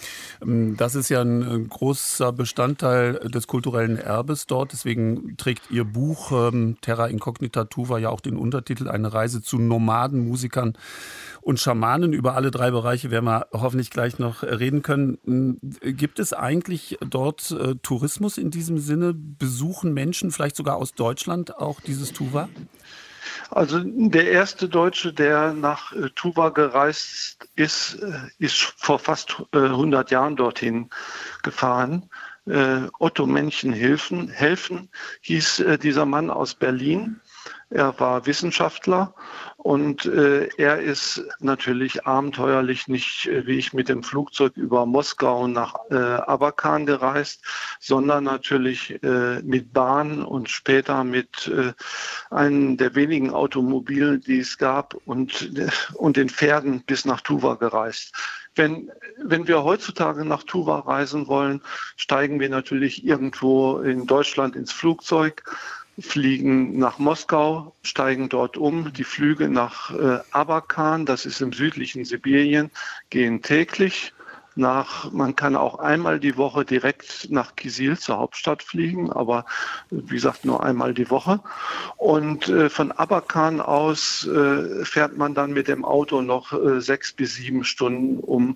[0.42, 4.72] Ähm, das ist ja ein großer Bestandteil des kulturellen Erbes dort.
[4.72, 9.58] Deswegen trägt Ihr Buch ähm, Terra Incognita Tuva ja auch den Untertitel Eine Reise zu
[9.58, 10.74] Nomadenmusikern
[11.44, 12.12] und Schamanen.
[12.12, 15.18] Über alle drei Bereiche werden wir hoffentlich gleich noch reden können.
[15.24, 19.14] Hm, gibt es eigentlich dort äh, Tourismus in diesem Sinne?
[19.14, 22.48] Besuchen Menschen vielleicht sogar aus Deutschland auch dieses Tuva?
[23.50, 29.58] Also der erste Deutsche, der nach äh, Tuva gereist ist, äh, ist vor fast äh,
[29.58, 30.88] 100 Jahren dorthin
[31.42, 32.08] gefahren.
[32.46, 34.90] Äh, Otto Männchen helfen,
[35.22, 37.20] hieß äh, dieser Mann aus Berlin.
[37.74, 39.14] Er war Wissenschaftler
[39.56, 45.48] und äh, er ist natürlich abenteuerlich nicht äh, wie ich mit dem Flugzeug über Moskau
[45.48, 47.42] nach äh, Abakan gereist,
[47.80, 51.72] sondern natürlich äh, mit Bahn und später mit äh,
[52.30, 57.56] einem der wenigen Automobilen, die es gab und, äh, und den Pferden bis nach Tuva
[57.56, 58.14] gereist.
[58.54, 61.60] Wenn, wenn wir heutzutage nach Tuva reisen wollen,
[61.96, 65.42] steigen wir natürlich irgendwo in Deutschland ins Flugzeug
[65.98, 68.92] fliegen nach Moskau, steigen dort um.
[68.92, 72.70] Die Flüge nach äh, Abakan, das ist im südlichen Sibirien,
[73.10, 74.12] gehen täglich.
[74.56, 79.46] Nach, man kann auch einmal die Woche direkt nach Kisil zur Hauptstadt fliegen, aber
[79.90, 81.40] wie gesagt nur einmal die Woche.
[81.96, 87.12] Und äh, von Abakan aus äh, fährt man dann mit dem Auto noch äh, sechs
[87.12, 88.54] bis sieben Stunden, um äh,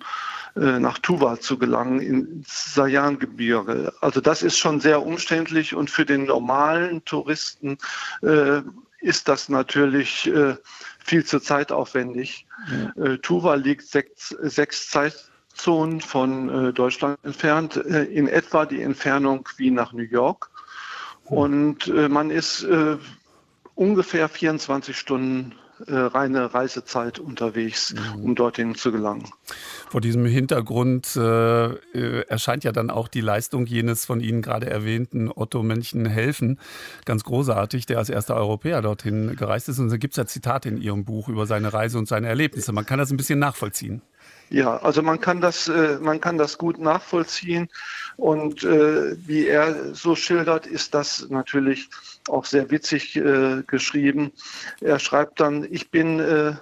[0.79, 3.93] nach Tuva zu gelangen, ins Sayan-Gebirge.
[4.01, 7.77] Also das ist schon sehr umständlich und für den normalen Touristen
[8.21, 8.61] äh,
[9.01, 10.55] ist das natürlich äh,
[10.99, 12.45] viel zu zeitaufwendig.
[12.95, 13.03] Ja.
[13.03, 19.47] Äh, Tuva liegt sechs, sechs Zeitzonen von äh, Deutschland entfernt, äh, in etwa die Entfernung
[19.57, 20.49] wie nach New York.
[21.25, 22.65] Und man ist
[23.75, 25.53] ungefähr 24 Stunden
[25.87, 28.23] äh, reine Reisezeit unterwegs, mhm.
[28.23, 29.25] um dorthin zu gelangen.
[29.89, 34.69] Vor diesem Hintergrund äh, äh, erscheint ja dann auch die Leistung jenes von Ihnen gerade
[34.69, 36.59] erwähnten Otto Männchen Helfen
[37.05, 39.79] ganz großartig, der als erster Europäer dorthin gereist ist.
[39.79, 42.71] Und da gibt es ja Zitate in Ihrem Buch über seine Reise und seine Erlebnisse.
[42.71, 44.01] Man kann das ein bisschen nachvollziehen.
[44.49, 47.69] Ja, also man kann das, äh, man kann das gut nachvollziehen.
[48.17, 51.89] Und äh, wie er so schildert, ist das natürlich
[52.29, 54.31] auch sehr witzig äh, geschrieben.
[54.81, 56.53] Er schreibt dann, ich bin äh,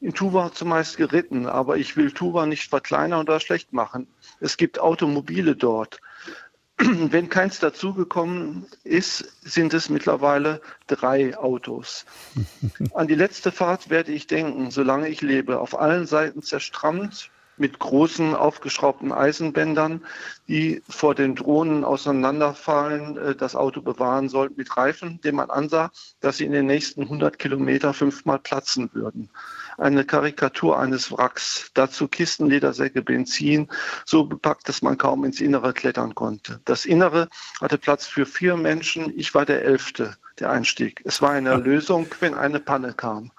[0.00, 4.06] in Tuva zumeist geritten, aber ich will Tuva nicht verkleinern oder schlecht machen.
[4.40, 6.00] Es gibt Automobile dort.
[6.78, 12.04] Wenn keins dazugekommen ist, sind es mittlerweile drei Autos.
[12.94, 17.78] An die letzte Fahrt werde ich denken, solange ich lebe, auf allen Seiten zerstrammt, mit
[17.78, 20.04] großen aufgeschraubten Eisenbändern,
[20.48, 25.90] die vor den Drohnen auseinanderfallen, äh, das Auto bewahren sollten, mit Reifen, dem man ansah,
[26.20, 29.30] dass sie in den nächsten 100 Kilometer fünfmal platzen würden
[29.78, 31.70] eine Karikatur eines Wracks.
[31.74, 33.68] Dazu Kisten, Ledersäcke, Benzin,
[34.04, 36.60] so bepackt, dass man kaum ins Innere klettern konnte.
[36.64, 37.28] Das Innere
[37.60, 39.12] hatte Platz für vier Menschen.
[39.18, 41.02] Ich war der Elfte, der einstieg.
[41.04, 43.32] Es war eine Erlösung, wenn eine Panne kam.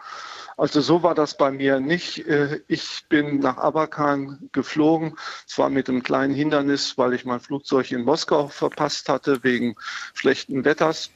[0.58, 2.28] Also so war das bei mir nicht.
[2.28, 7.92] Äh, ich bin nach Abakan geflogen, zwar mit einem kleinen Hindernis, weil ich mein Flugzeug
[7.92, 9.76] in Moskau verpasst hatte wegen
[10.14, 11.12] schlechten Wetters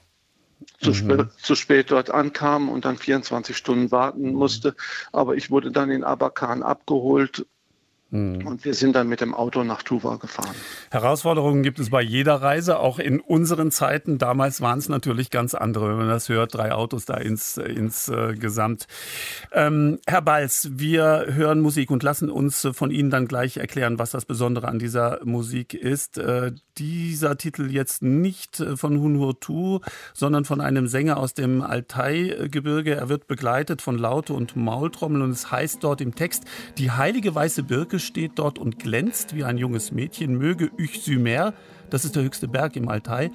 [0.80, 1.30] zu, spät, mhm.
[1.42, 4.76] zu spät dort ankam und dann 24 Stunden warten musste.
[5.12, 7.46] Aber ich wurde dann in Abakan abgeholt Mhm.
[8.12, 10.54] Und wir sind dann mit dem Auto nach Tuva gefahren.
[10.92, 14.18] Herausforderungen gibt es bei jeder Reise, auch in unseren Zeiten.
[14.18, 18.10] Damals waren es natürlich ganz andere, wenn man das hört, drei Autos da ins, ins
[18.10, 18.88] äh, Gesamt.
[19.54, 24.12] Ähm, Herr Balz, wir hören Musik und lassen uns von Ihnen dann gleich erklären, was
[24.12, 26.18] das Besondere an dieser Musik ist.
[26.18, 29.80] Äh, dieser Titel jetzt nicht äh, von Hunhurtu,
[30.14, 32.96] sondern von einem Sänger aus dem Altai-Gebirge.
[32.96, 36.44] Er wird begleitet von Laute und Maultrommel und es heißt dort im Text,
[36.78, 41.54] die heilige weiße Birke steht dort und glänzt wie ein junges Mädchen, möge Üchsymer,
[41.90, 43.32] das ist der höchste Berg im Altai,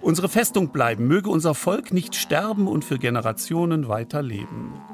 [0.00, 4.74] unsere Festung bleiben, möge unser Volk nicht sterben und für Generationen weiterleben.
[4.74, 4.91] Yeah.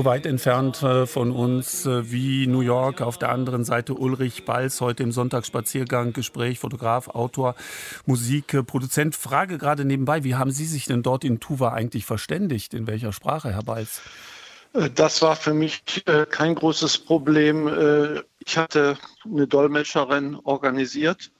[0.00, 3.02] So weit entfernt äh, von uns äh, wie New York.
[3.02, 7.54] Auf der anderen Seite Ulrich Balz, heute im Sonntagsspaziergang, Gespräch, Fotograf, Autor,
[8.06, 9.14] Musikproduzent.
[9.14, 12.72] Frage gerade nebenbei, wie haben Sie sich denn dort in Tuva eigentlich verständigt?
[12.72, 14.00] In welcher Sprache, Herr Balz?
[14.72, 15.82] Äh, das war für mich
[16.30, 17.68] kein großes Problem.
[18.38, 18.96] Ich hatte
[19.26, 21.30] eine Dolmetscherin organisiert,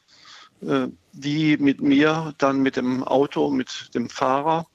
[1.13, 4.67] die mit mir dann mit dem Auto, mit dem Fahrer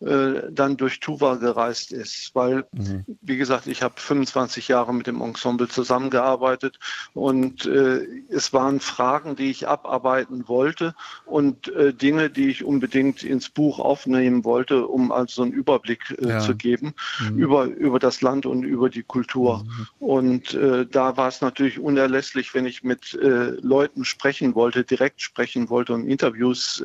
[0.00, 2.30] äh, dann durch Tuva gereist ist.
[2.34, 3.04] Weil, mhm.
[3.20, 6.78] wie gesagt, ich habe 25 Jahre mit dem Ensemble zusammengearbeitet
[7.12, 10.94] und äh, es waren Fragen, die ich abarbeiten wollte
[11.26, 16.28] und äh, Dinge, die ich unbedingt ins Buch aufnehmen wollte, um also einen Überblick äh,
[16.30, 16.40] ja.
[16.40, 17.38] zu geben mhm.
[17.38, 19.64] über, über das Land und über die Kultur.
[19.64, 19.86] Mhm.
[19.98, 25.68] Und äh, da war es natürlich unerlässlich, wenn ich mit Leuten sprechen wollte, direkt sprechen
[25.68, 26.82] wollte und Interviews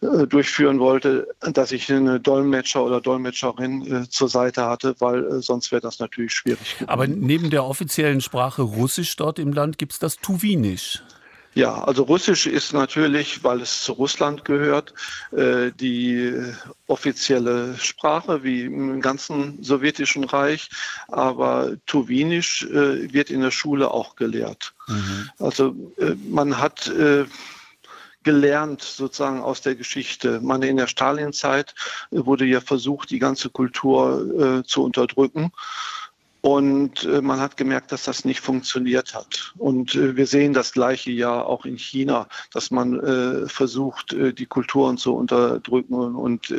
[0.00, 5.98] durchführen wollte, dass ich eine Dolmetscher oder Dolmetscherin zur Seite hatte, weil sonst wäre das
[5.98, 6.74] natürlich schwierig.
[6.74, 6.88] Gewesen.
[6.88, 11.02] Aber neben der offiziellen Sprache Russisch dort im Land gibt es das Tuwinisch.
[11.54, 14.94] Ja, also Russisch ist natürlich, weil es zu Russland gehört,
[15.32, 16.32] äh, die
[16.86, 20.68] offizielle Sprache wie im ganzen sowjetischen Reich.
[21.08, 24.74] Aber Tuwinisch äh, wird in der Schule auch gelehrt.
[24.86, 25.30] Mhm.
[25.40, 26.90] Also äh, man hat
[28.22, 30.40] gelernt sozusagen aus der Geschichte.
[30.40, 31.74] Man in der Stalinzeit
[32.10, 35.52] wurde ja versucht, die ganze Kultur zu unterdrücken.
[36.42, 39.52] Und äh, man hat gemerkt, dass das nicht funktioniert hat.
[39.58, 44.46] Und äh, wir sehen das gleiche ja auch in China, dass man äh, versucht, die
[44.46, 45.94] Kulturen zu unterdrücken.
[45.94, 46.52] Und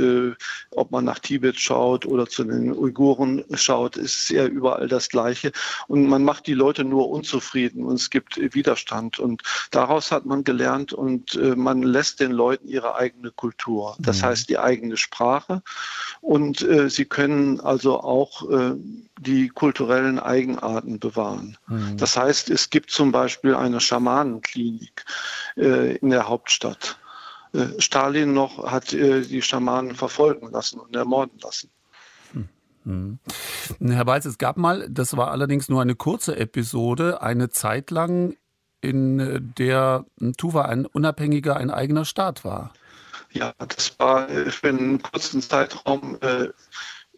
[0.72, 5.52] ob man nach Tibet schaut oder zu den Uiguren schaut, ist ja überall das Gleiche.
[5.88, 9.20] Und man macht die Leute nur unzufrieden und es gibt Widerstand.
[9.20, 13.96] Und daraus hat man gelernt und man lässt den Leuten ihre eigene Kultur.
[14.00, 14.26] Das mhm.
[14.26, 15.62] heißt die eigene Sprache.
[16.22, 18.44] Und sie können also auch
[19.20, 21.58] die kulturellen Eigenarten bewahren.
[21.68, 21.96] Mhm.
[21.96, 25.06] Das heißt, es gibt zum Beispiel eine Schamanenklinik
[25.56, 27.00] äh, in der Hauptstadt.
[27.54, 31.70] Äh, Stalin noch hat äh, die Schamanen verfolgen lassen und ermorden lassen.
[32.84, 33.20] Mhm.
[33.80, 38.36] Herr Balz, es gab mal, das war allerdings nur eine kurze Episode, eine Zeit lang,
[38.82, 40.06] in äh, der
[40.38, 42.74] Tuva ein unabhängiger, ein eigener Staat war.
[43.32, 46.50] Ja, das war äh, für einen kurzen Zeitraum äh,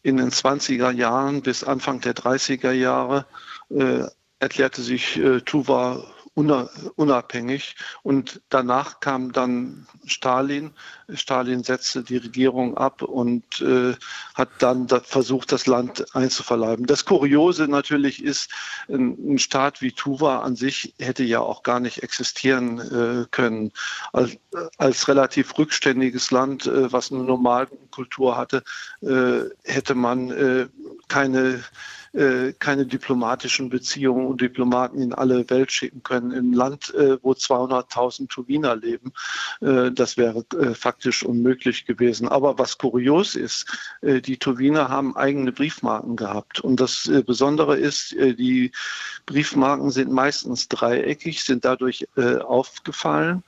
[0.03, 3.25] in den 20er Jahren bis Anfang der 30er Jahre
[3.69, 4.03] äh,
[4.39, 6.03] erklärte sich äh, Tuva
[6.35, 7.75] unabhängig.
[8.01, 10.71] Und danach kam dann Stalin.
[11.13, 13.95] Stalin setzte die Regierung ab und äh,
[14.33, 16.85] hat dann da versucht, das Land einzuverleiben.
[16.85, 18.51] Das Kuriose natürlich ist,
[18.89, 23.71] ein, Staat wie Tuva an sich hätte ja auch gar nicht existieren äh, können.
[24.11, 24.37] Als,
[24.77, 28.63] als, relativ rückständiges Land, äh, was eine Nomadenkultur hatte,
[29.01, 30.67] äh, hätte man äh,
[31.07, 31.63] keine
[32.13, 36.29] äh, keine diplomatischen Beziehungen und Diplomaten in alle Welt schicken können.
[36.31, 39.13] Im Land, äh, wo 200.000 Tuwiner leben,
[39.61, 40.45] äh, das wäre
[40.75, 42.27] faktisch unmöglich gewesen.
[42.27, 43.65] Aber was kurios ist,
[44.01, 46.59] die Tuwiner haben eigene Briefmarken gehabt.
[46.59, 48.71] Und das Besondere ist, die
[49.25, 53.43] Briefmarken sind meistens dreieckig, sind dadurch aufgefallen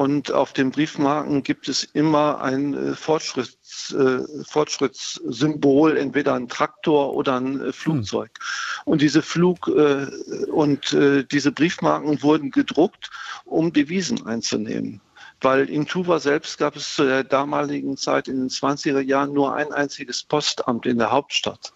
[0.00, 7.12] und auf den Briefmarken gibt es immer ein äh, Fortschritts, äh, Fortschrittssymbol, entweder ein Traktor
[7.12, 8.30] oder ein äh, Flugzeug.
[8.32, 8.92] Hm.
[8.92, 10.06] Und diese Flug- äh,
[10.46, 13.10] und äh, diese Briefmarken wurden gedruckt,
[13.44, 15.02] um Devisen einzunehmen
[15.40, 19.54] weil in Tuva selbst gab es zu der damaligen Zeit in den 20er Jahren nur
[19.54, 21.72] ein einziges Postamt in der Hauptstadt.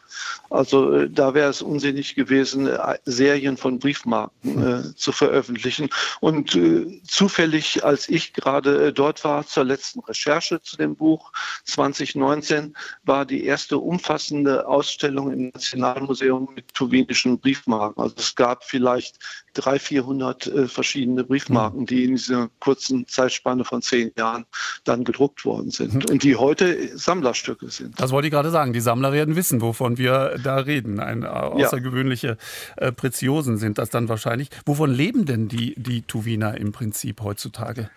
[0.50, 5.88] Also äh, da wäre es unsinnig gewesen, äh, Serien von Briefmarken äh, zu veröffentlichen.
[6.20, 11.32] Und äh, zufällig, als ich gerade äh, dort war zur letzten Recherche zu dem Buch
[11.64, 18.02] 2019, war die erste umfassende Ausstellung im Nationalmuseum mit tuwinischen Briefmarken.
[18.02, 19.18] Also es gab vielleicht
[19.54, 24.46] 300, 400 äh, verschiedene Briefmarken, die in dieser kurzen Zeitspanne von zehn Jahren
[24.84, 26.04] dann gedruckt worden sind mhm.
[26.10, 28.00] und die heute Sammlerstücke sind.
[28.00, 28.72] Das wollte ich gerade sagen.
[28.72, 31.00] Die Sammler werden wissen, wovon wir wir da reden.
[31.00, 32.36] Ein, äh, außergewöhnliche
[32.76, 34.50] äh, Preziosen sind das dann wahrscheinlich.
[34.66, 37.90] Wovon leben denn die, die Tuwiner im Prinzip heutzutage?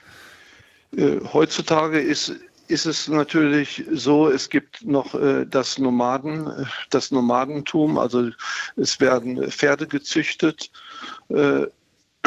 [0.95, 2.33] Äh, heutzutage ist
[2.69, 8.29] ist es natürlich so, es gibt noch äh, das Nomaden, äh, das Nomadentum, also
[8.75, 10.69] es werden Pferde gezüchtet,
[11.29, 11.67] äh,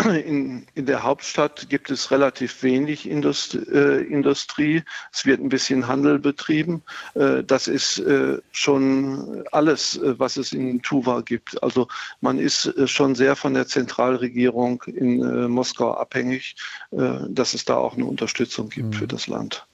[0.06, 4.82] in, in der Hauptstadt gibt es relativ wenig Indust, äh, Industrie.
[5.12, 6.82] Es wird ein bisschen Handel betrieben.
[7.14, 11.62] Äh, das ist äh, schon alles, äh, was es in Tuva gibt.
[11.62, 11.88] Also
[12.20, 16.56] man ist äh, schon sehr von der Zentralregierung in äh, Moskau abhängig,
[16.90, 18.92] dass es da auch eine Unterstützung gibt mhm.
[18.92, 19.66] für das Land.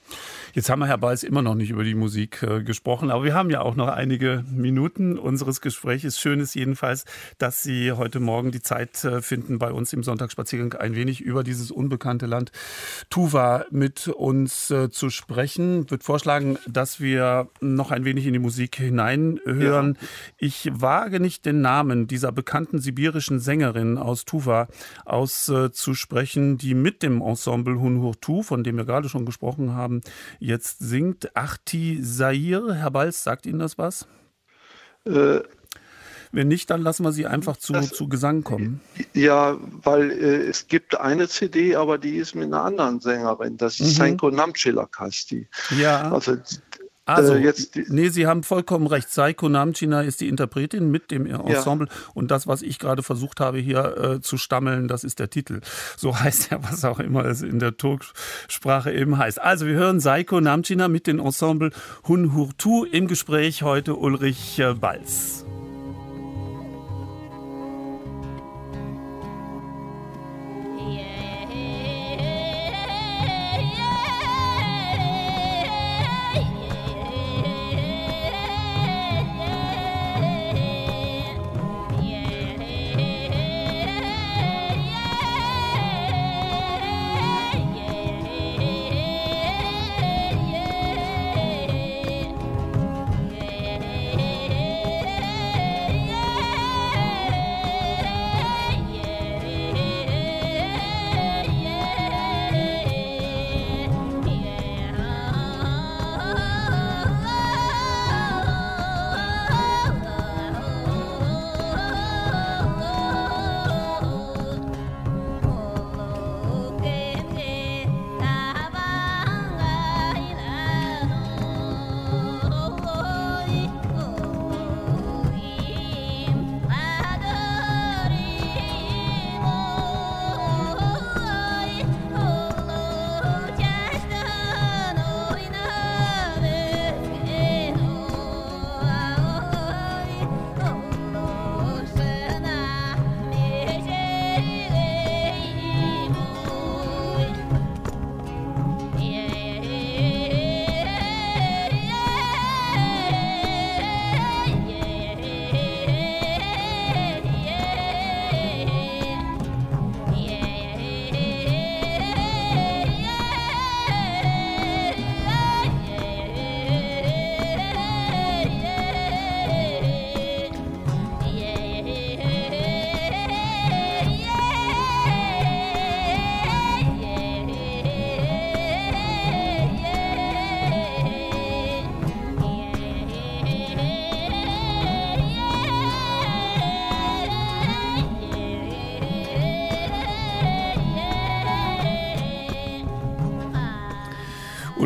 [0.56, 3.34] Jetzt haben wir, Herr Balz, immer noch nicht über die Musik äh, gesprochen, aber wir
[3.34, 6.18] haben ja auch noch einige Minuten unseres Gesprächs.
[6.18, 7.04] Schön ist jedenfalls,
[7.36, 11.44] dass Sie heute Morgen die Zeit äh, finden, bei uns im Sonntagsspaziergang ein wenig über
[11.44, 12.52] dieses unbekannte Land
[13.10, 15.82] Tuva mit uns äh, zu sprechen.
[15.82, 19.98] Ich würde vorschlagen, dass wir noch ein wenig in die Musik hineinhören.
[20.00, 20.08] Ja.
[20.38, 24.68] Ich wage nicht den Namen dieser bekannten sibirischen Sängerin aus Tuva
[25.04, 30.00] auszusprechen, die mit dem Ensemble Hunhur Tu, von dem wir gerade schon gesprochen haben,
[30.46, 31.36] jetzt singt.
[31.36, 34.06] Achti Sair, Herr Balz, sagt Ihnen das was?
[35.04, 35.40] Äh,
[36.32, 38.80] Wenn nicht, dann lassen wir Sie einfach zu, Das- zu Gesang kommen.
[39.14, 43.56] Ja, weil äh, es gibt eine CD, aber die ist mit einer anderen Sängerin.
[43.56, 44.02] Das ist Mhm.
[44.02, 45.48] Senko Namchilak heißt die.
[45.78, 46.10] Ja.
[46.12, 46.36] Also,
[47.06, 49.10] Also, äh, jetzt nee, Sie haben vollkommen recht.
[49.10, 51.88] Saiko Namchina ist die Interpretin mit dem Ensemble.
[52.14, 55.60] Und das, was ich gerade versucht habe, hier äh, zu stammeln, das ist der Titel.
[55.96, 59.40] So heißt er, was auch immer es in der Turksprache eben heißt.
[59.40, 61.70] Also, wir hören Saiko Namchina mit dem Ensemble
[62.08, 65.45] Hun Hurtu im Gespräch heute Ulrich äh, Balz.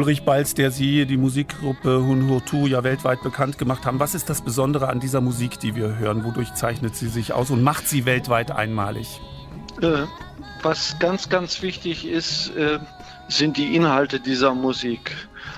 [0.01, 4.01] Ulrich Balz, der Sie, die Musikgruppe Hun Hurtu, ja weltweit bekannt gemacht haben.
[4.01, 6.25] Was ist das Besondere an dieser Musik, die wir hören?
[6.25, 9.21] Wodurch zeichnet sie sich aus und macht sie weltweit einmalig?
[9.83, 10.05] Äh,
[10.63, 12.79] was ganz, ganz wichtig ist, äh,
[13.29, 15.15] sind die Inhalte dieser Musik,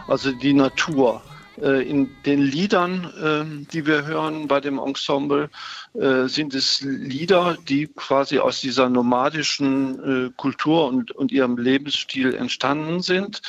[0.08, 1.22] also die Natur.
[1.60, 5.50] Äh, in den Liedern, äh, die wir hören bei dem Ensemble,
[5.94, 12.34] äh, sind es Lieder, die quasi aus dieser nomadischen äh, Kultur und, und ihrem Lebensstil
[12.34, 13.42] entstanden sind.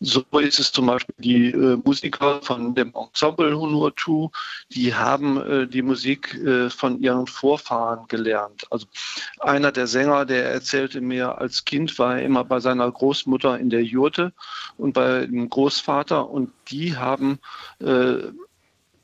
[0.00, 4.30] So ist es zum Beispiel die äh, Musiker von dem Ensemble Hunuatu,
[4.70, 8.66] die haben äh, die Musik äh, von ihren Vorfahren gelernt.
[8.70, 8.86] Also
[9.40, 13.70] einer der Sänger, der erzählte mir, als Kind war er immer bei seiner Großmutter in
[13.70, 14.32] der Jurte
[14.76, 17.38] und bei dem Großvater und die haben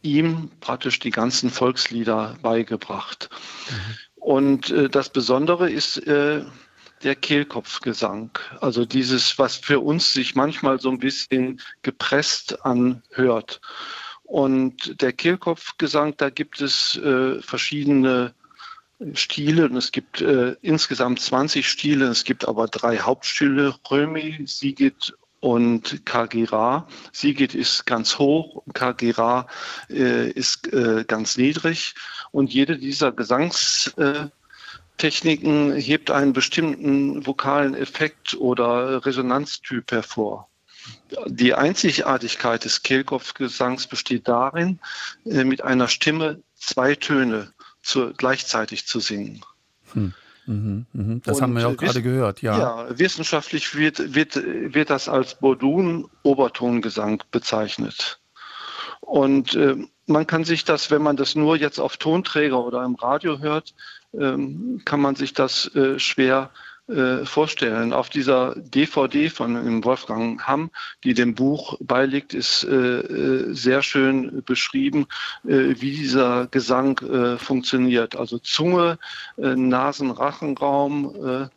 [0.05, 3.30] ihm praktisch die ganzen Volkslieder beigebracht.
[4.16, 6.44] Und äh, das Besondere ist äh,
[7.02, 8.30] der Kehlkopfgesang.
[8.61, 13.61] Also dieses, was für uns sich manchmal so ein bisschen gepresst anhört.
[14.24, 18.34] Und der Kehlkopfgesang, da gibt es äh, verschiedene
[19.12, 22.07] Stile und es gibt äh, insgesamt 20 Stile.
[22.07, 25.14] Es gibt aber drei Hauptstile, Römi, Sigit
[25.45, 26.88] und Kagira.
[27.12, 29.47] Sigit ist ganz hoch, Kagira
[29.90, 31.95] äh, ist äh, ganz niedrig.
[32.32, 40.49] Und jede dieser Gesangstechniken hebt einen bestimmten vokalen Effekt oder Resonanztyp hervor.
[41.26, 44.80] Die Einzigartigkeit des Kehlkopfgesangs besteht darin,
[45.26, 49.42] äh, mit einer Stimme zwei Töne zu, gleichzeitig zu singen.
[49.92, 50.14] Hm.
[50.47, 51.22] Mhm, mhm.
[51.24, 52.59] Das Und, haben wir ja auch gerade gehört, ja.
[52.59, 58.20] Ja, wissenschaftlich wird, wird, wird das als Bordun-Obertongesang bezeichnet.
[59.01, 59.76] Und äh,
[60.07, 63.74] man kann sich das, wenn man das nur jetzt auf Tonträger oder im Radio hört,
[64.18, 66.51] ähm, kann man sich das äh, schwer
[66.89, 67.95] äh, vorstellen.
[67.95, 70.70] Auf dieser DVD von Wolfgang Hamm,
[71.03, 75.07] die dem Buch beiliegt, ist äh, äh, sehr schön beschrieben,
[75.45, 78.16] äh, wie dieser Gesang äh, funktioniert.
[78.16, 78.99] Also Zunge,
[79.37, 81.51] Nasen-Rachenraum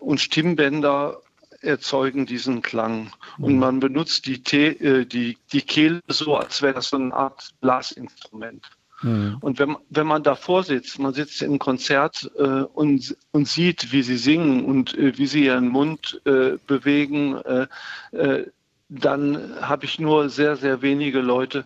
[0.00, 1.20] und Stimmbänder
[1.60, 3.12] erzeugen diesen Klang.
[3.38, 7.50] Und man benutzt die, Te die, die Kehle so, als wäre das so eine Art
[7.60, 8.68] Blasinstrument.
[9.02, 9.38] Mhm.
[9.40, 14.02] Und wenn, wenn man davor sitzt, man sitzt im Konzert äh, und, und sieht, wie
[14.02, 17.66] sie singen und äh, wie sie ihren Mund äh, bewegen, äh,
[18.12, 18.46] äh,
[18.88, 21.64] dann habe ich nur sehr, sehr wenige Leute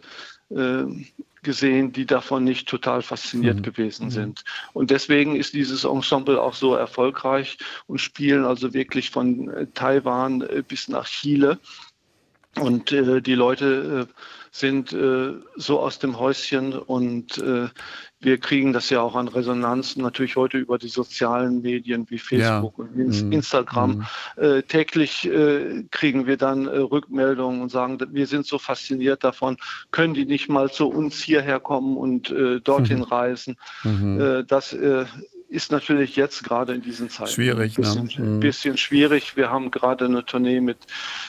[0.51, 0.85] äh,
[1.43, 3.63] gesehen, die davon nicht total fasziniert mhm.
[3.63, 4.11] gewesen mhm.
[4.11, 4.45] sind.
[4.73, 10.89] Und deswegen ist dieses Ensemble auch so erfolgreich und spielen also wirklich von Taiwan bis
[10.89, 11.59] nach Chile.
[12.57, 14.09] Und die Leute
[14.59, 17.69] sind äh, so aus dem Häuschen und äh,
[18.21, 22.79] wir kriegen das ja auch an Resonanz natürlich heute über die sozialen Medien wie Facebook
[22.79, 22.85] ja.
[22.85, 23.33] und mhm.
[23.33, 24.07] Instagram.
[24.37, 24.43] Mhm.
[24.43, 29.59] Äh, täglich äh, kriegen wir dann äh, Rückmeldungen und sagen, wir sind so fasziniert davon,
[29.91, 33.05] können die nicht mal zu uns hierher kommen und äh, dorthin mhm.
[33.05, 33.57] reisen.
[33.85, 34.45] Mhm.
[34.49, 34.77] Das
[35.49, 38.31] ist natürlich jetzt gerade in diesen Zeiten schwierig, ein bisschen, ne?
[38.31, 38.41] Mhm.
[38.41, 39.37] bisschen, schwierig.
[39.37, 40.79] Wir haben gerade eine Tournee mit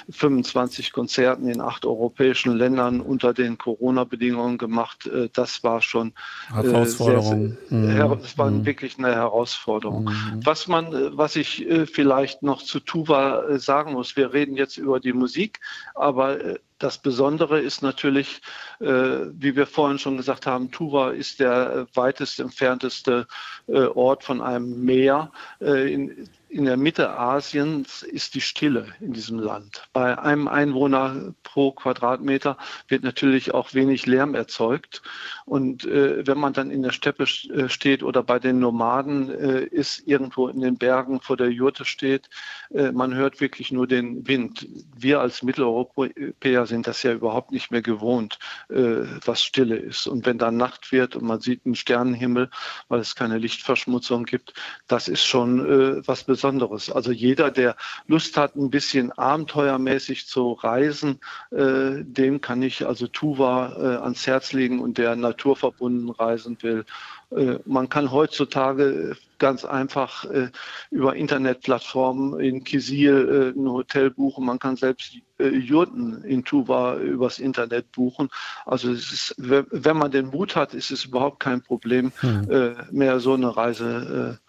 [0.09, 5.05] 25 Konzerten in acht europäischen Ländern unter den Corona-Bedingungen gemacht.
[5.07, 6.13] Äh, das war schon
[6.49, 7.57] äh, Herausforderung.
[7.69, 8.21] Sehr, sehr, mhm.
[8.21, 8.65] Das war mhm.
[8.65, 10.05] wirklich eine Herausforderung.
[10.05, 10.45] Mhm.
[10.45, 14.99] Was man, äh, was ich vielleicht noch zu Tuva sagen muss, wir reden jetzt über
[14.99, 15.59] die Musik,
[15.95, 16.37] aber
[16.79, 18.41] das Besondere ist natürlich,
[18.79, 23.27] äh, wie wir vorhin schon gesagt haben, Tuva ist der weitest entfernteste
[23.67, 25.31] äh, Ort von einem Meer.
[25.59, 29.83] Äh, in, in der Mitte Asiens ist die Stille in diesem Land.
[29.91, 35.01] Bei einem Einwohner pro Quadratmeter wird natürlich auch wenig Lärm erzeugt.
[35.45, 39.63] Und äh, wenn man dann in der Steppe äh, steht oder bei den Nomaden äh,
[39.63, 42.29] ist, irgendwo in den Bergen vor der Jurte steht,
[42.73, 44.67] äh, man hört wirklich nur den Wind.
[44.95, 48.39] Wir als Mitteleuropäer sind das ja überhaupt nicht mehr gewohnt,
[48.69, 50.07] äh, was Stille ist.
[50.07, 52.49] Und wenn dann Nacht wird und man sieht einen Sternenhimmel,
[52.87, 54.53] weil es keine Lichtverschmutzung gibt,
[54.87, 56.91] das ist schon äh, was Besonderes Besonderes.
[56.91, 57.75] Also jeder, der
[58.05, 61.19] Lust hat, ein bisschen abenteuermäßig zu reisen,
[61.49, 66.85] äh, dem kann ich also Tuva äh, ans Herz legen und der naturverbunden reisen will.
[67.31, 70.51] Äh, man kann heutzutage ganz einfach äh,
[70.91, 74.45] über Internetplattformen in Kisil äh, ein Hotel buchen.
[74.45, 78.29] Man kann selbst Jurten in Tuva übers Internet buchen.
[78.65, 82.75] Also ist, wenn man den Mut hat, ist es überhaupt kein Problem, hm.
[82.89, 84.39] mehr so eine Reise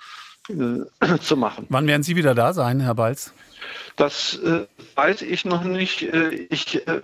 [0.48, 1.66] äh, zu machen.
[1.68, 3.32] Wann werden Sie wieder da sein, Herr Balz?
[3.96, 6.02] Das äh, weiß ich noch nicht.
[6.02, 7.02] Äh, ich äh,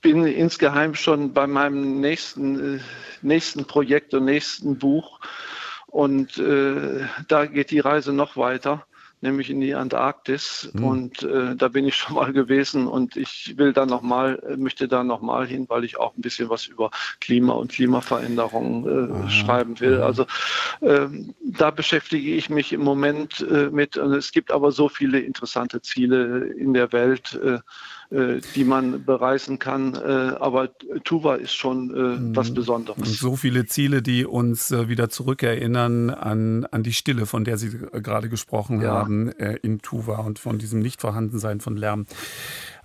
[0.00, 2.80] bin insgeheim schon bei meinem nächsten,
[3.22, 5.20] nächsten Projekt und nächsten Buch.
[5.86, 8.86] Und da geht die Reise noch weiter
[9.20, 10.70] nämlich in die Antarktis.
[10.72, 10.84] Mhm.
[10.84, 14.88] Und äh, da bin ich schon mal gewesen und ich will da noch mal, möchte
[14.88, 16.90] da noch mal hin, weil ich auch ein bisschen was über
[17.20, 20.00] Klima und Klimaveränderungen äh, schreiben will.
[20.00, 20.26] Also
[20.80, 21.08] äh,
[21.42, 23.96] da beschäftige ich mich im Moment äh, mit.
[23.96, 27.38] Und es gibt aber so viele interessante Ziele in der Welt.
[27.42, 27.60] Äh, äh,
[28.10, 29.94] die man bereisen kann.
[29.94, 29.98] Äh,
[30.40, 30.70] aber
[31.04, 32.54] Tuva ist schon äh, was mhm.
[32.54, 32.98] Besonderes.
[32.98, 37.70] Und so viele Ziele, die uns wieder zurückerinnern an, an die Stille, von der Sie
[37.70, 38.92] gerade gesprochen ja.
[38.92, 42.06] haben in Tuva und von diesem Nichtvorhandensein von Lärm.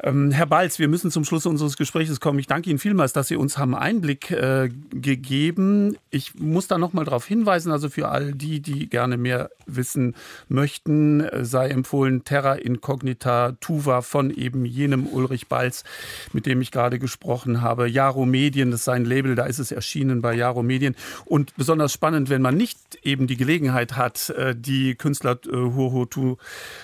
[0.06, 2.38] Ähm, Herr Balz, wir müssen zum Schluss unseres Gesprächs kommen.
[2.38, 5.98] Ich danke Ihnen vielmals, dass Sie uns haben Einblick äh, gegeben.
[6.10, 10.14] Ich muss da noch mal darauf hinweisen, also für all die, die gerne mehr wissen
[10.50, 15.86] möchten, äh, sei empfohlen Terra Incognita Tuva von eben jenem Ulrich Balz,
[16.34, 17.88] mit dem ich gerade gesprochen habe.
[17.88, 20.96] Jaro Medien, das ist sein Label, da ist es erschienen bei Jaro Medien.
[21.24, 26.36] Und besonders spannend, wenn man nicht eben die Gelegenheit hat, äh, die Künstler äh, Huohotu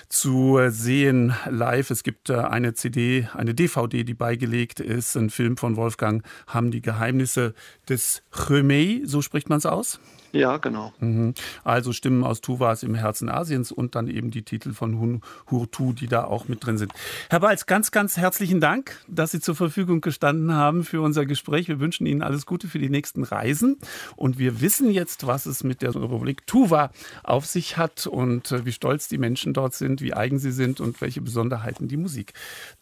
[0.08, 1.90] zu sehen live.
[1.90, 6.82] Es gibt eine CD eine DVD, die beigelegt ist, ein Film von Wolfgang Hamm, die
[6.82, 7.54] Geheimnisse
[7.88, 10.00] des Chömei, so spricht man es aus?
[10.32, 10.92] Ja, genau.
[11.00, 11.34] Mhm.
[11.64, 15.92] Also Stimmen aus Tuvas im Herzen Asiens und dann eben die Titel von Hun Hurtu,
[15.92, 16.92] die da auch mit drin sind.
[17.28, 21.68] Herr Balz, ganz, ganz herzlichen Dank, dass Sie zur Verfügung gestanden haben für unser Gespräch.
[21.68, 23.78] Wir wünschen Ihnen alles Gute für die nächsten Reisen.
[24.16, 26.90] Und wir wissen jetzt, was es mit der Republik Tuva
[27.22, 30.80] auf sich hat und äh, wie stolz die Menschen dort sind, wie eigen sie sind
[30.80, 32.32] und welche Besonderheiten die Musik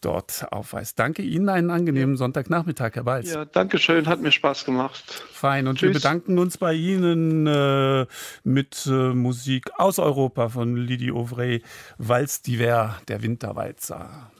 [0.01, 0.99] dort aufweist.
[0.99, 3.31] Danke Ihnen, einen angenehmen Sonntagnachmittag, Herr Balz.
[3.31, 5.03] Ja, danke schön, hat mir Spaß gemacht.
[5.31, 5.67] Fein.
[5.67, 5.89] Und Tschüss.
[5.89, 8.05] wir bedanken uns bei Ihnen äh,
[8.43, 11.61] mit äh, Musik aus Europa von Lydie Auvray,
[11.97, 14.31] Walz d'Hiver, der Winterwalzer.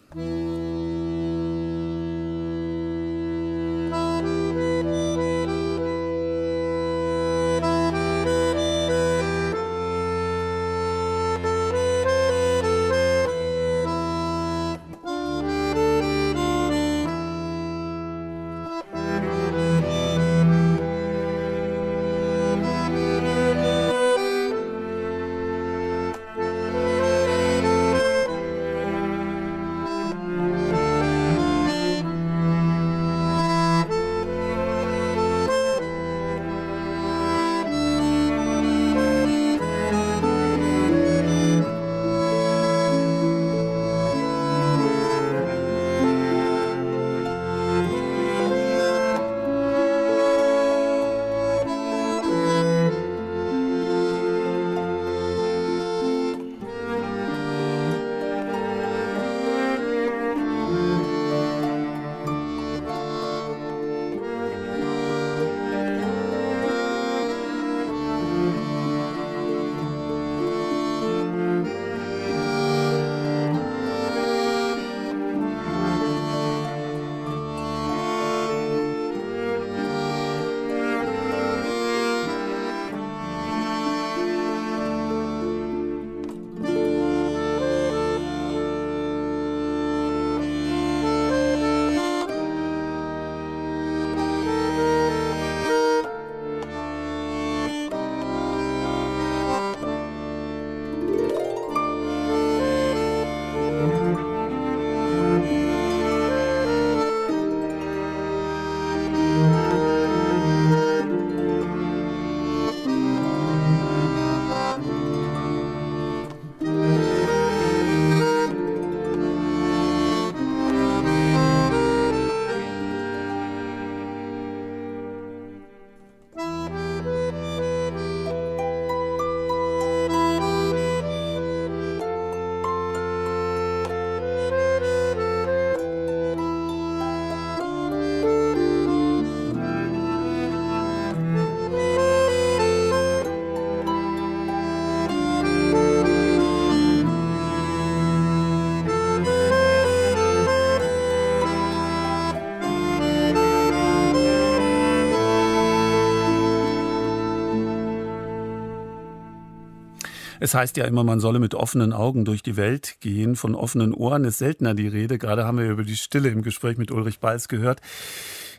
[160.50, 163.36] Es heißt ja immer, man solle mit offenen Augen durch die Welt gehen.
[163.36, 165.20] Von offenen Ohren ist seltener die Rede.
[165.20, 167.82] Gerade haben wir über die Stille im Gespräch mit Ulrich Balz gehört.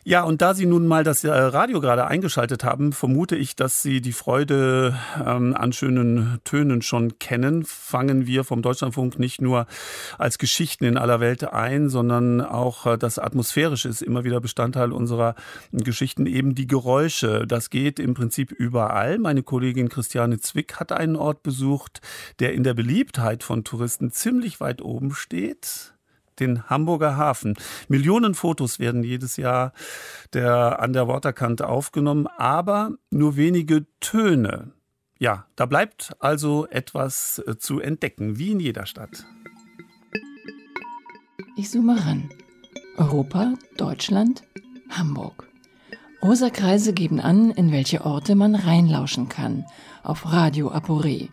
[0.03, 3.83] Ja, und da Sie nun mal das äh, Radio gerade eingeschaltet haben, vermute ich, dass
[3.83, 7.63] Sie die Freude ähm, an schönen Tönen schon kennen.
[7.65, 9.67] Fangen wir vom Deutschlandfunk nicht nur
[10.17, 14.91] als Geschichten in aller Welt ein, sondern auch äh, das Atmosphärische ist immer wieder Bestandteil
[14.91, 15.35] unserer
[15.71, 17.45] Geschichten, eben die Geräusche.
[17.45, 19.19] Das geht im Prinzip überall.
[19.19, 22.01] Meine Kollegin Christiane Zwick hat einen Ort besucht,
[22.39, 25.93] der in der Beliebtheit von Touristen ziemlich weit oben steht
[26.39, 27.55] den Hamburger Hafen.
[27.87, 29.73] Millionen Fotos werden jedes Jahr
[30.33, 34.71] der, an der Waterkante aufgenommen, aber nur wenige Töne.
[35.19, 39.25] Ja, da bleibt also etwas äh, zu entdecken, wie in jeder Stadt.
[41.55, 42.29] Ich zoome ran.
[42.97, 44.43] Europa, Deutschland,
[44.89, 45.47] Hamburg.
[46.23, 49.65] Rosa Kreise geben an, in welche Orte man reinlauschen kann,
[50.03, 51.29] auf Radio Aporé.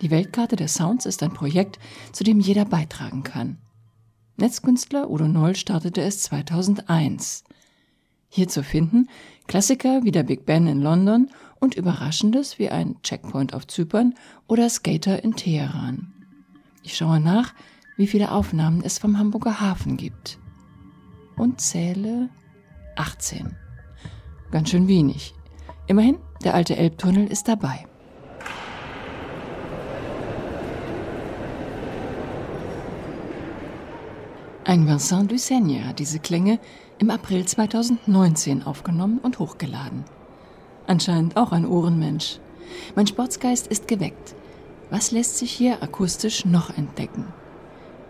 [0.00, 1.78] Die Weltkarte der Sounds ist ein Projekt,
[2.12, 3.58] zu dem jeder beitragen kann.
[4.36, 7.44] Netzkünstler Udo Noll startete es 2001.
[8.28, 9.08] Hier zu finden
[9.46, 11.30] Klassiker wie der Big Ben in London
[11.60, 14.14] und Überraschendes wie ein Checkpoint auf Zypern
[14.46, 16.12] oder Skater in Teheran.
[16.82, 17.54] Ich schaue nach,
[17.96, 20.38] wie viele Aufnahmen es vom Hamburger Hafen gibt.
[21.36, 22.30] Und zähle
[22.96, 23.56] 18.
[24.50, 25.34] Ganz schön wenig.
[25.86, 27.86] Immerhin, der alte Elbtunnel ist dabei.
[34.64, 36.60] Ein Vincent Dusseigne hat diese Klänge
[37.00, 40.04] im April 2019 aufgenommen und hochgeladen.
[40.86, 42.38] Anscheinend auch ein Ohrenmensch.
[42.94, 44.36] Mein Sportsgeist ist geweckt.
[44.88, 47.26] Was lässt sich hier akustisch noch entdecken?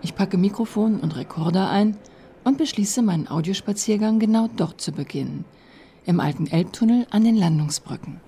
[0.02, 1.96] Ich packe Mikrofon und Rekorder ein
[2.44, 5.46] und beschließe, meinen Audiospaziergang genau dort zu beginnen.
[6.04, 8.20] Im alten Elbtunnel an den Landungsbrücken.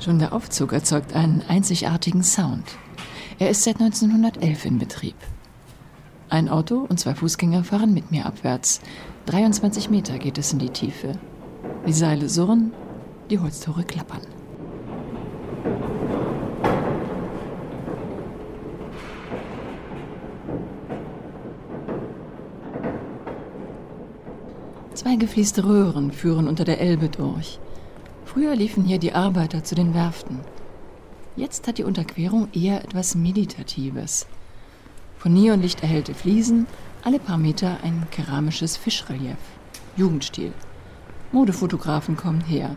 [0.00, 2.64] Schon der Aufzug erzeugt einen einzigartigen Sound.
[3.40, 5.16] Er ist seit 1911 in Betrieb.
[6.28, 8.80] Ein Auto und zwei Fußgänger fahren mit mir abwärts.
[9.26, 11.12] 23 Meter geht es in die Tiefe.
[11.86, 12.72] Die Seile surren,
[13.28, 14.20] die Holztore klappern.
[24.94, 27.58] Zwei gefließte Röhren führen unter der Elbe durch.
[28.38, 30.38] Früher liefen hier die Arbeiter zu den Werften.
[31.34, 34.28] Jetzt hat die Unterquerung eher etwas Meditatives.
[35.18, 36.68] Von Neonlicht erhellte Fliesen,
[37.02, 39.38] alle paar Meter ein keramisches Fischrelief.
[39.96, 40.52] Jugendstil.
[41.32, 42.76] Modefotografen kommen her.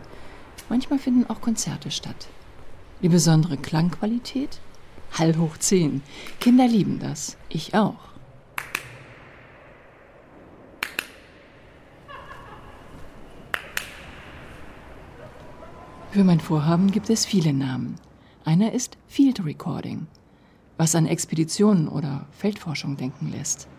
[0.67, 2.27] Manchmal finden auch Konzerte statt.
[3.03, 4.59] Die besondere Klangqualität?
[5.11, 6.01] Hall hoch 10.
[6.39, 7.37] Kinder lieben das.
[7.49, 8.10] Ich auch.
[16.11, 17.95] Für mein Vorhaben gibt es viele Namen.
[18.43, 20.07] Einer ist Field Recording,
[20.75, 23.69] was an Expeditionen oder Feldforschung denken lässt.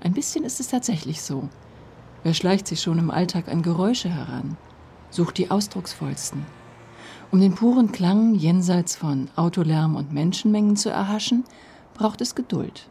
[0.00, 1.48] Ein bisschen ist es tatsächlich so.
[2.24, 4.56] Wer schleicht sich schon im Alltag an Geräusche heran,
[5.10, 6.44] sucht die ausdrucksvollsten.
[7.30, 11.44] Um den puren Klang jenseits von Autolärm und Menschenmengen zu erhaschen,
[11.94, 12.88] braucht es Geduld.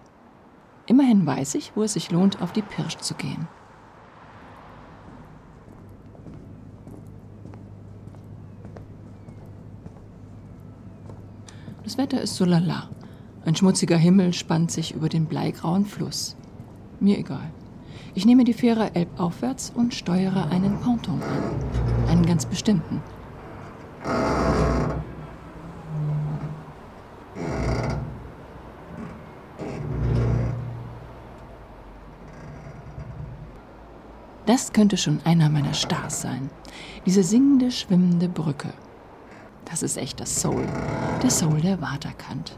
[0.85, 3.49] Immerhin weiß ich, wo es sich lohnt, auf die Pirsch zu gehen.
[11.97, 12.89] Das Wetter ist so lala.
[13.43, 16.35] Ein schmutziger Himmel spannt sich über den bleigrauen Fluss.
[16.99, 17.49] Mir egal.
[18.13, 22.07] Ich nehme die Fähre elbaufwärts und steuere einen Ponton an.
[22.07, 23.01] Einen ganz bestimmten.
[34.45, 36.51] Das könnte schon einer meiner Stars sein.
[37.07, 38.71] Diese singende, schwimmende Brücke.
[39.69, 40.65] Das ist echt das Soul.
[41.21, 42.57] Der Soul der Waterkant.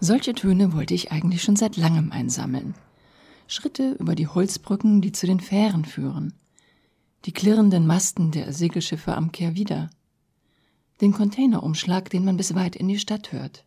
[0.00, 2.74] Solche Töne wollte ich eigentlich schon seit langem einsammeln.
[3.46, 6.32] Schritte über die Holzbrücken, die zu den Fähren führen.
[7.26, 9.90] Die klirrenden Masten der Segelschiffe am Kehrwieder.
[11.02, 13.64] Den Containerumschlag, den man bis weit in die Stadt hört.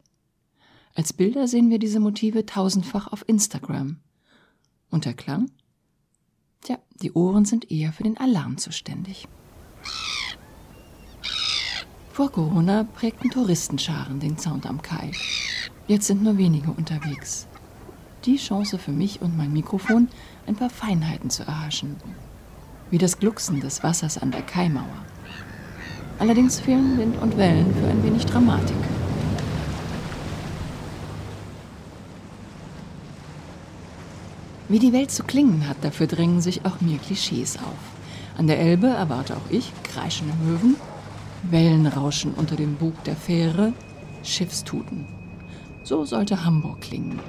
[0.96, 3.98] Als Bilder sehen wir diese Motive tausendfach auf Instagram.
[4.90, 5.52] Und der Klang?
[6.64, 9.28] Tja, die Ohren sind eher für den Alarm zuständig.
[12.14, 15.12] Vor Corona prägten Touristenscharen den Sound am Kai.
[15.88, 17.48] Jetzt sind nur wenige unterwegs.
[18.24, 20.08] Die Chance für mich und mein Mikrofon,
[20.48, 21.98] ein paar Feinheiten zu erhaschen.
[22.90, 25.06] Wie das Glucksen des Wassers an der Kaimauer.
[26.20, 28.78] Allerdings fehlen Wind und Wellen für ein wenig Dramatik.
[34.74, 38.40] Wie die Welt zu klingen hat, dafür drängen sich auch mir Klischees auf.
[38.40, 40.78] An der Elbe erwarte auch ich kreischende Möwen,
[41.44, 43.74] Wellenrauschen unter dem Bug der Fähre,
[44.24, 45.06] Schiffstuten.
[45.84, 47.20] So sollte Hamburg klingen.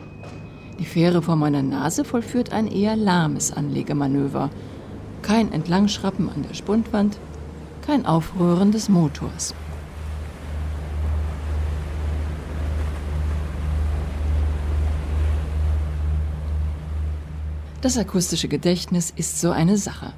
[0.79, 4.49] Die Fähre vor meiner Nase vollführt ein eher lahmes Anlegemanöver.
[5.21, 7.19] Kein Entlangschrappen an der Spundwand,
[7.87, 9.55] kein Aufrühren des Motors.
[17.85, 20.15] Das akustische Gedächtnis ist so eine Sache.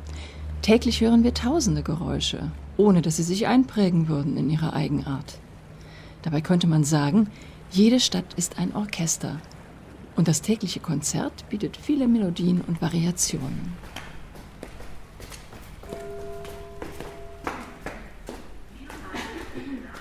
[0.62, 5.40] Täglich hören wir tausende Geräusche, ohne dass sie sich einprägen würden in ihrer Eigenart.
[6.22, 7.28] Dabei könnte man sagen,
[7.72, 9.40] jede Stadt ist ein Orchester.
[10.14, 13.72] Und das tägliche Konzert bietet viele Melodien und Variationen.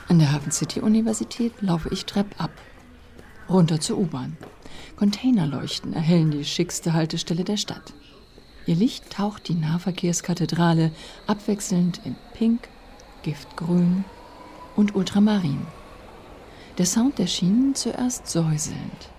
[0.08, 2.52] An der Hafen City Universität laufe ich Trepp ab,
[3.50, 4.38] runter zur U-Bahn.
[4.98, 7.94] Containerleuchten erhellen die schickste Haltestelle der Stadt.
[8.66, 10.92] Ihr Licht taucht die Nahverkehrskathedrale
[11.28, 12.70] abwechselnd in Pink,
[13.24, 14.06] Giftgrün
[14.76, 15.62] und Ultramarin.
[16.78, 19.10] Der Sound der Schienen zuerst säuselnd.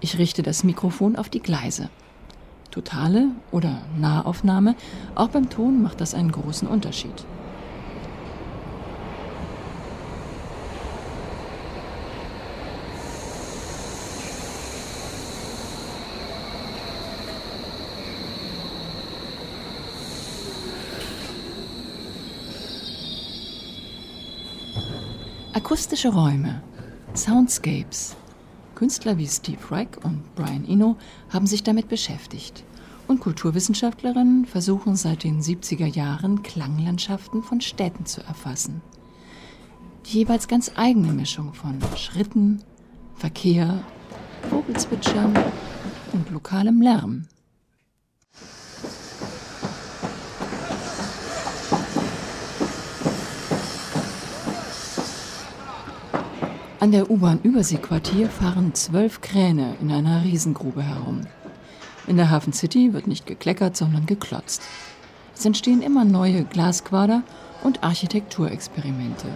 [0.00, 1.88] Ich richte das Mikrofon auf die Gleise.
[2.72, 4.74] Totale oder Nahaufnahme,
[5.14, 7.24] auch beim Ton macht das einen großen Unterschied.
[25.64, 26.60] Akustische Räume,
[27.14, 28.16] Soundscapes.
[28.74, 30.96] Künstler wie Steve Reich und Brian Eno
[31.30, 32.64] haben sich damit beschäftigt.
[33.06, 38.82] Und Kulturwissenschaftlerinnen versuchen seit den 70er Jahren Klanglandschaften von Städten zu erfassen.
[40.06, 42.64] Die jeweils ganz eigene Mischung von Schritten,
[43.14, 43.84] Verkehr,
[44.50, 45.32] Vogelzwitschern
[46.12, 47.28] und lokalem Lärm.
[56.82, 61.20] An der U-Bahn-Überseequartier fahren zwölf Kräne in einer Riesengrube herum.
[62.08, 64.62] In der Hafen City wird nicht gekleckert, sondern geklotzt.
[65.32, 67.22] Es entstehen immer neue Glasquader
[67.62, 69.28] und Architekturexperimente.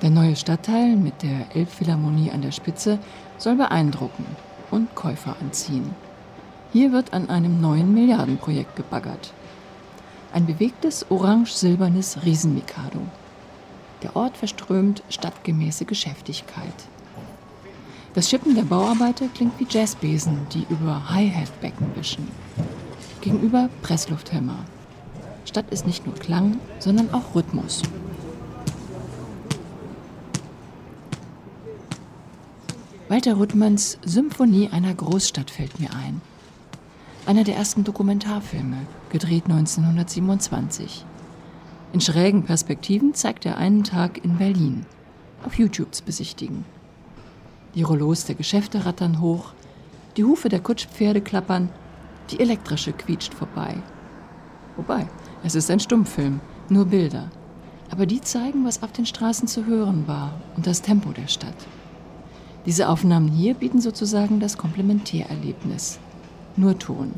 [0.00, 2.98] Der neue Stadtteil mit der Elbphilharmonie an der Spitze
[3.36, 4.24] soll beeindrucken
[4.70, 5.94] und Käufer anziehen.
[6.72, 9.34] Hier wird an einem neuen Milliardenprojekt gebaggert.
[10.32, 13.02] Ein bewegtes orange-silbernes Riesenmikado.
[14.02, 16.74] Der Ort verströmt stadtgemäße Geschäftigkeit.
[18.14, 22.26] Das Schippen der Bauarbeiter klingt wie Jazzbesen, die über Hi-Hat-Becken wischen.
[23.20, 24.64] Gegenüber Presslufthämmer.
[25.44, 27.82] Stadt ist nicht nur Klang, sondern auch Rhythmus.
[33.08, 36.20] Walter Ruttmanns Symphonie einer Großstadt fällt mir ein.
[37.26, 41.04] Einer der ersten Dokumentarfilme, gedreht 1927.
[41.92, 44.86] In schrägen Perspektiven zeigt er einen Tag in Berlin.
[45.44, 46.64] Auf YouTube zu besichtigen.
[47.74, 49.54] Die Rollos der Geschäfte rattern hoch,
[50.16, 51.68] die Hufe der Kutschpferde klappern,
[52.30, 53.74] die elektrische quietscht vorbei.
[54.76, 55.08] Wobei,
[55.42, 57.28] es ist ein Stummfilm, nur Bilder.
[57.90, 61.66] Aber die zeigen, was auf den Straßen zu hören war und das Tempo der Stadt.
[62.66, 65.98] Diese Aufnahmen hier bieten sozusagen das Komplementärerlebnis.
[66.56, 67.14] Nur Ton.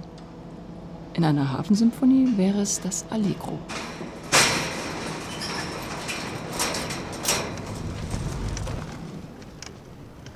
[1.12, 3.58] In einer Hafensymphonie wäre es das Allegro.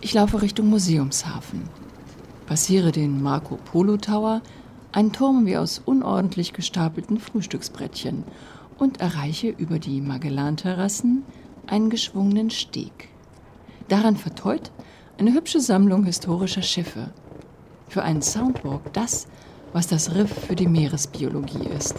[0.07, 1.63] Ich laufe Richtung Museumshafen,
[2.47, 4.41] passiere den Marco Polo Tower,
[4.93, 8.23] einen Turm wie aus unordentlich gestapelten Frühstücksbrettchen
[8.79, 11.25] und erreiche über die Magellan-Terrassen
[11.67, 13.09] einen geschwungenen Steg.
[13.89, 14.71] Daran verteut
[15.19, 17.11] eine hübsche Sammlung historischer Schiffe.
[17.89, 19.27] Für einen Soundwalk das,
[19.73, 21.97] was das Riff für die Meeresbiologie ist.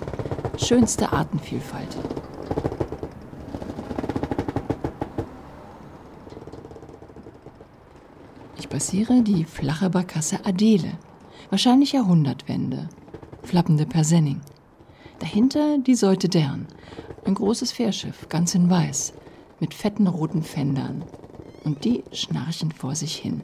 [0.58, 1.98] Schönste Artenvielfalt.
[8.66, 10.94] Passiere die flache Barkasse Adele,
[11.50, 12.90] wahrscheinlich Jahrhundertwende,
[13.44, 14.42] flappende Persenning.
[15.20, 16.68] Dahinter die Seute Dern,
[17.26, 19.14] ein großes Fährschiff, ganz in weiß,
[19.60, 21.04] mit fetten roten Fendern.
[21.64, 23.42] Und die schnarchen vor sich hin.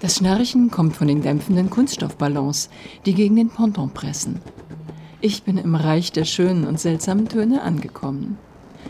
[0.00, 2.70] Das Schnarchen kommt von den dämpfenden Kunststoffballons,
[3.04, 4.40] die gegen den Ponton pressen.
[5.20, 8.38] Ich bin im Reich der schönen und seltsamen Töne angekommen.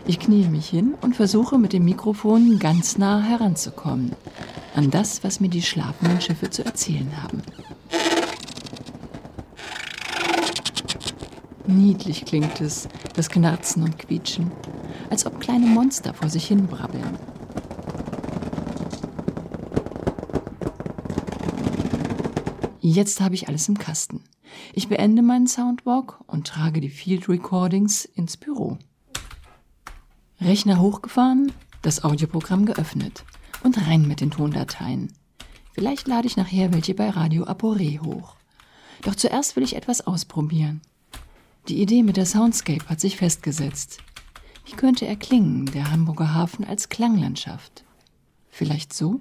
[0.07, 4.13] Ich knie mich hin und versuche mit dem Mikrofon ganz nah heranzukommen
[4.75, 7.41] an das, was mir die schlafenden Schiffe zu erzählen haben.
[11.67, 14.53] Niedlich klingt es, das Knarzen und Quietschen,
[15.09, 17.19] als ob kleine Monster vor sich hin brabbeln.
[22.81, 24.23] Jetzt habe ich alles im Kasten.
[24.73, 28.79] Ich beende meinen Soundwalk und trage die Field Recordings ins Büro.
[30.41, 31.53] Rechner hochgefahren,
[31.83, 33.25] das Audioprogramm geöffnet
[33.63, 35.13] und rein mit den Tondateien.
[35.73, 38.37] Vielleicht lade ich nachher welche bei Radio Apore hoch.
[39.03, 40.81] Doch zuerst will ich etwas ausprobieren.
[41.69, 43.99] Die Idee mit der Soundscape hat sich festgesetzt.
[44.65, 47.85] Wie könnte er klingen, der Hamburger Hafen als Klanglandschaft?
[48.49, 49.21] Vielleicht so?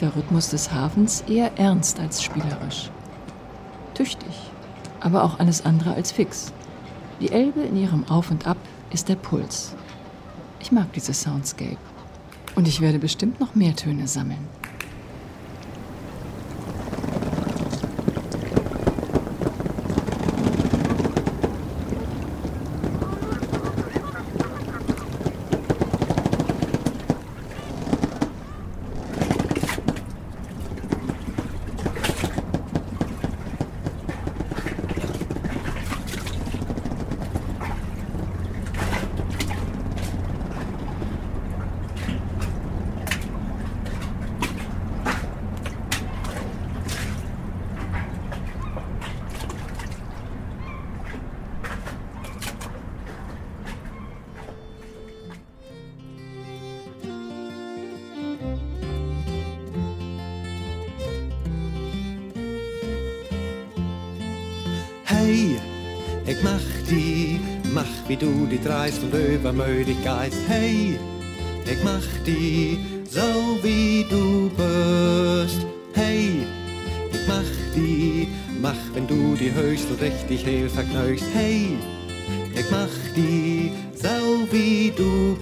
[0.00, 2.90] Der Rhythmus des Hafens eher ernst als spielerisch.
[3.94, 4.50] Tüchtig,
[5.00, 6.52] aber auch alles andere als fix.
[7.20, 8.58] Die Elbe in ihrem Auf und Ab
[8.90, 9.74] ist der Puls.
[10.60, 11.78] Ich mag dieses Soundscape.
[12.54, 14.48] Und ich werde bestimmt noch mehr Töne sammeln.
[68.64, 70.38] Dreist und übermütig geist.
[70.48, 70.98] Hey,
[71.64, 72.78] ik mach die,
[73.08, 75.66] so wie du bist.
[75.92, 76.46] Hey,
[77.12, 78.28] ik mach die,
[78.60, 81.26] mach wenn du die höchst und richtig heel verknöchst.
[81.32, 81.76] Hey,
[82.54, 85.36] ik mach die, so wie du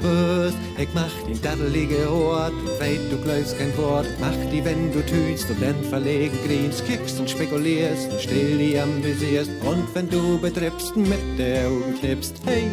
[0.78, 4.08] Ik mach den daddelige Ort, weit du glaubst kein Wort.
[4.20, 8.78] Mach die, wenn du tütst und dann verlegen grinst, kickst und spekulierst und still die
[8.78, 9.50] amüsierst.
[9.64, 12.68] Und wenn du betrippst und mit der Augen knippst, hey,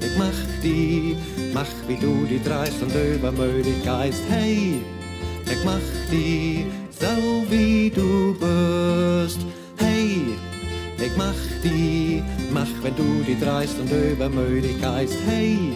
[0.00, 1.14] ich mach die,
[1.52, 4.22] mach wie du die dreist und übermütig geist.
[4.30, 4.80] Hey,
[5.44, 6.64] ich mach die,
[6.98, 9.40] so wie du bist.
[9.76, 10.16] Hey,
[10.96, 12.22] ich mach die,
[12.54, 15.18] mach wenn du die dreist und übermütig geist.
[15.26, 15.74] Hey,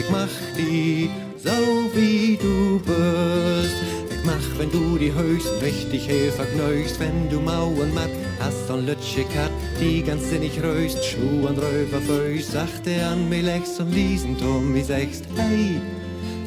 [0.00, 1.50] ich mach die, so
[1.94, 3.76] wie du bist.
[4.10, 8.86] Ich mach, wenn du die höchst richtig heel vergnügst, wenn du Mauern matt hast und
[8.86, 9.50] Lütsche Kat,
[9.80, 14.82] die ganz sinnig röst, Schuh und Röver föst, sachte an mir Lex und Liesenturm wie
[14.82, 15.24] sechst.
[15.36, 15.80] Hey,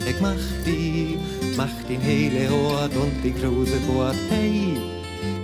[0.07, 1.17] ich mach die,
[1.55, 4.15] mach den hele Ort und die große Bord.
[4.29, 4.77] Hey,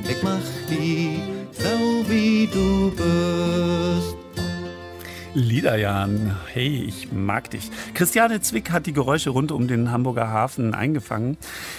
[0.10, 1.20] ich mach die,
[1.54, 4.19] so wie du bist.
[5.36, 7.70] Liederjan, hey, ich mag dich.
[7.94, 11.38] Christiane Zwick hat die Geräusche rund um den Hamburger Hafen eingefangen.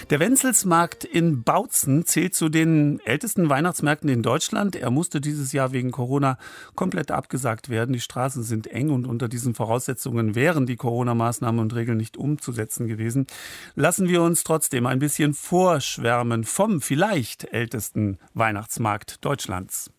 [0.09, 4.77] Der Wenzelsmarkt in Bautzen zählt zu den ältesten Weihnachtsmärkten in Deutschland.
[4.77, 6.37] Er musste dieses Jahr wegen Corona
[6.75, 7.91] komplett abgesagt werden.
[7.91, 12.87] Die Straßen sind eng und unter diesen Voraussetzungen wären die Corona-Maßnahmen und Regeln nicht umzusetzen
[12.87, 13.27] gewesen.
[13.75, 19.91] Lassen wir uns trotzdem ein bisschen vorschwärmen vom vielleicht ältesten Weihnachtsmarkt Deutschlands.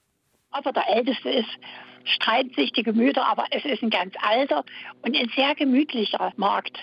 [0.53, 1.59] Aber der älteste ist
[2.05, 4.65] streiten sich die Gemüter, aber es ist ein ganz alter
[5.03, 6.79] und ein sehr gemütlicher Markt.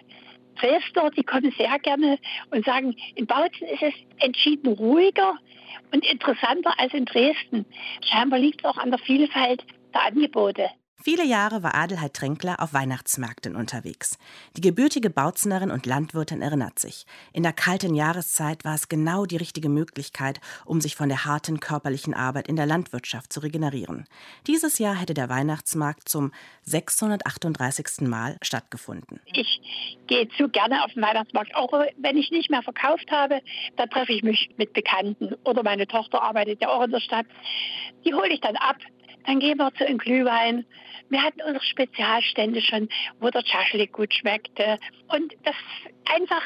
[0.59, 2.19] Dresdner, die kommen sehr gerne
[2.51, 5.37] und sagen, in Bautzen ist es entschieden ruhiger
[5.93, 7.65] und interessanter als in Dresden.
[8.03, 9.63] Scheinbar liegt es auch an der Vielfalt
[9.93, 10.69] der Angebote.
[11.01, 14.19] Viele Jahre war Adelheid Tränkler auf Weihnachtsmärkten unterwegs.
[14.57, 17.05] Die gebürtige Bautzenerin und Landwirtin erinnert sich.
[17.31, 21.61] In der kalten Jahreszeit war es genau die richtige Möglichkeit, um sich von der harten
[21.61, 24.07] körperlichen Arbeit in der Landwirtschaft zu regenerieren.
[24.45, 28.01] Dieses Jahr hätte der Weihnachtsmarkt zum 638.
[28.01, 29.21] Mal stattgefunden.
[29.25, 29.61] Ich
[30.07, 33.39] gehe zu gerne auf den Weihnachtsmarkt, auch wenn ich nicht mehr verkauft habe.
[33.77, 37.25] Da treffe ich mich mit Bekannten oder meine Tochter arbeitet ja auch in der Stadt.
[38.03, 38.75] Die hole ich dann ab.
[39.25, 40.65] Dann gehen wir zu einem Glühwein.
[41.09, 42.89] Wir hatten unsere Spezialstände schon,
[43.19, 44.79] wo der Schaschlik gut schmeckte.
[45.07, 45.55] Und das
[46.05, 46.43] einfach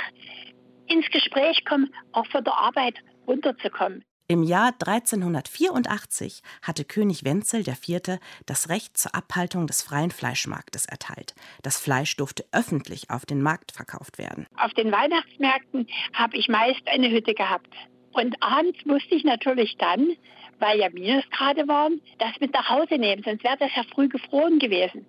[0.88, 2.95] ins Gespräch kommen, auch von der Arbeit
[3.28, 4.04] runterzukommen.
[4.30, 8.20] Im Jahr 1384 hatte König Wenzel IV.
[8.45, 11.36] das Recht zur Abhaltung des freien Fleischmarktes erteilt.
[11.62, 14.48] Das Fleisch durfte öffentlich auf den Markt verkauft werden.
[14.56, 17.68] Auf den Weihnachtsmärkten habe ich meist eine Hütte gehabt.
[18.14, 20.15] Und abends musste ich natürlich dann,
[20.60, 24.60] weil ja Minusgrade waren, das mit nach Hause nehmen, sonst wäre das ja früh gefroren
[24.60, 25.06] gewesen.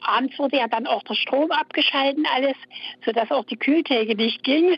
[0.00, 2.56] Abends wurde ja dann auch der Strom abgeschalten, alles,
[3.04, 4.76] sodass auch die Kühltheke nicht ging.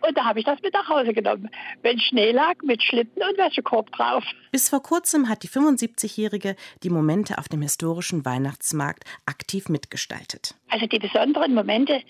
[0.00, 1.50] Und da habe ich das mit nach Hause genommen.
[1.82, 4.24] Wenn Schnee lag, mit Schlitten und Wäschekorb drauf.
[4.50, 10.54] Bis vor kurzem hat die 75-Jährige die Momente auf dem historischen Weihnachtsmarkt aktiv mitgestaltet.
[10.70, 12.00] Also die besonderen Momente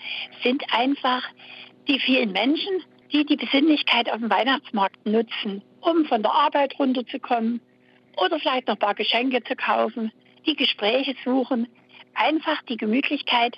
[0.41, 1.23] sind einfach
[1.87, 7.61] die vielen Menschen, die die Besinnlichkeit auf dem Weihnachtsmarkt nutzen, um von der Arbeit runterzukommen
[8.17, 10.11] oder vielleicht noch ein paar Geschenke zu kaufen,
[10.45, 11.67] die Gespräche suchen,
[12.13, 13.57] einfach die Gemütlichkeit,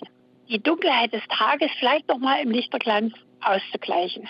[0.50, 4.28] die Dunkelheit des Tages vielleicht noch mal im Lichterglanz auszugleichen.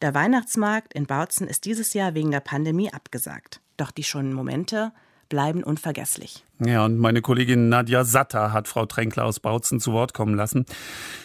[0.00, 3.60] Der Weihnachtsmarkt in Bautzen ist dieses Jahr wegen der Pandemie abgesagt.
[3.76, 4.92] Doch die schönen Momente
[5.28, 6.44] bleiben unvergesslich.
[6.64, 10.66] Ja, und meine Kollegin Nadja Satter hat Frau Tränkler aus Bautzen zu Wort kommen lassen.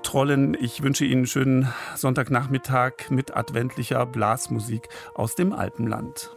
[0.02, 0.56] trollen.
[0.60, 6.36] Ich wünsche Ihnen einen schönen Sonntagnachmittag mit adventlicher Blasmusik aus dem Alpenland.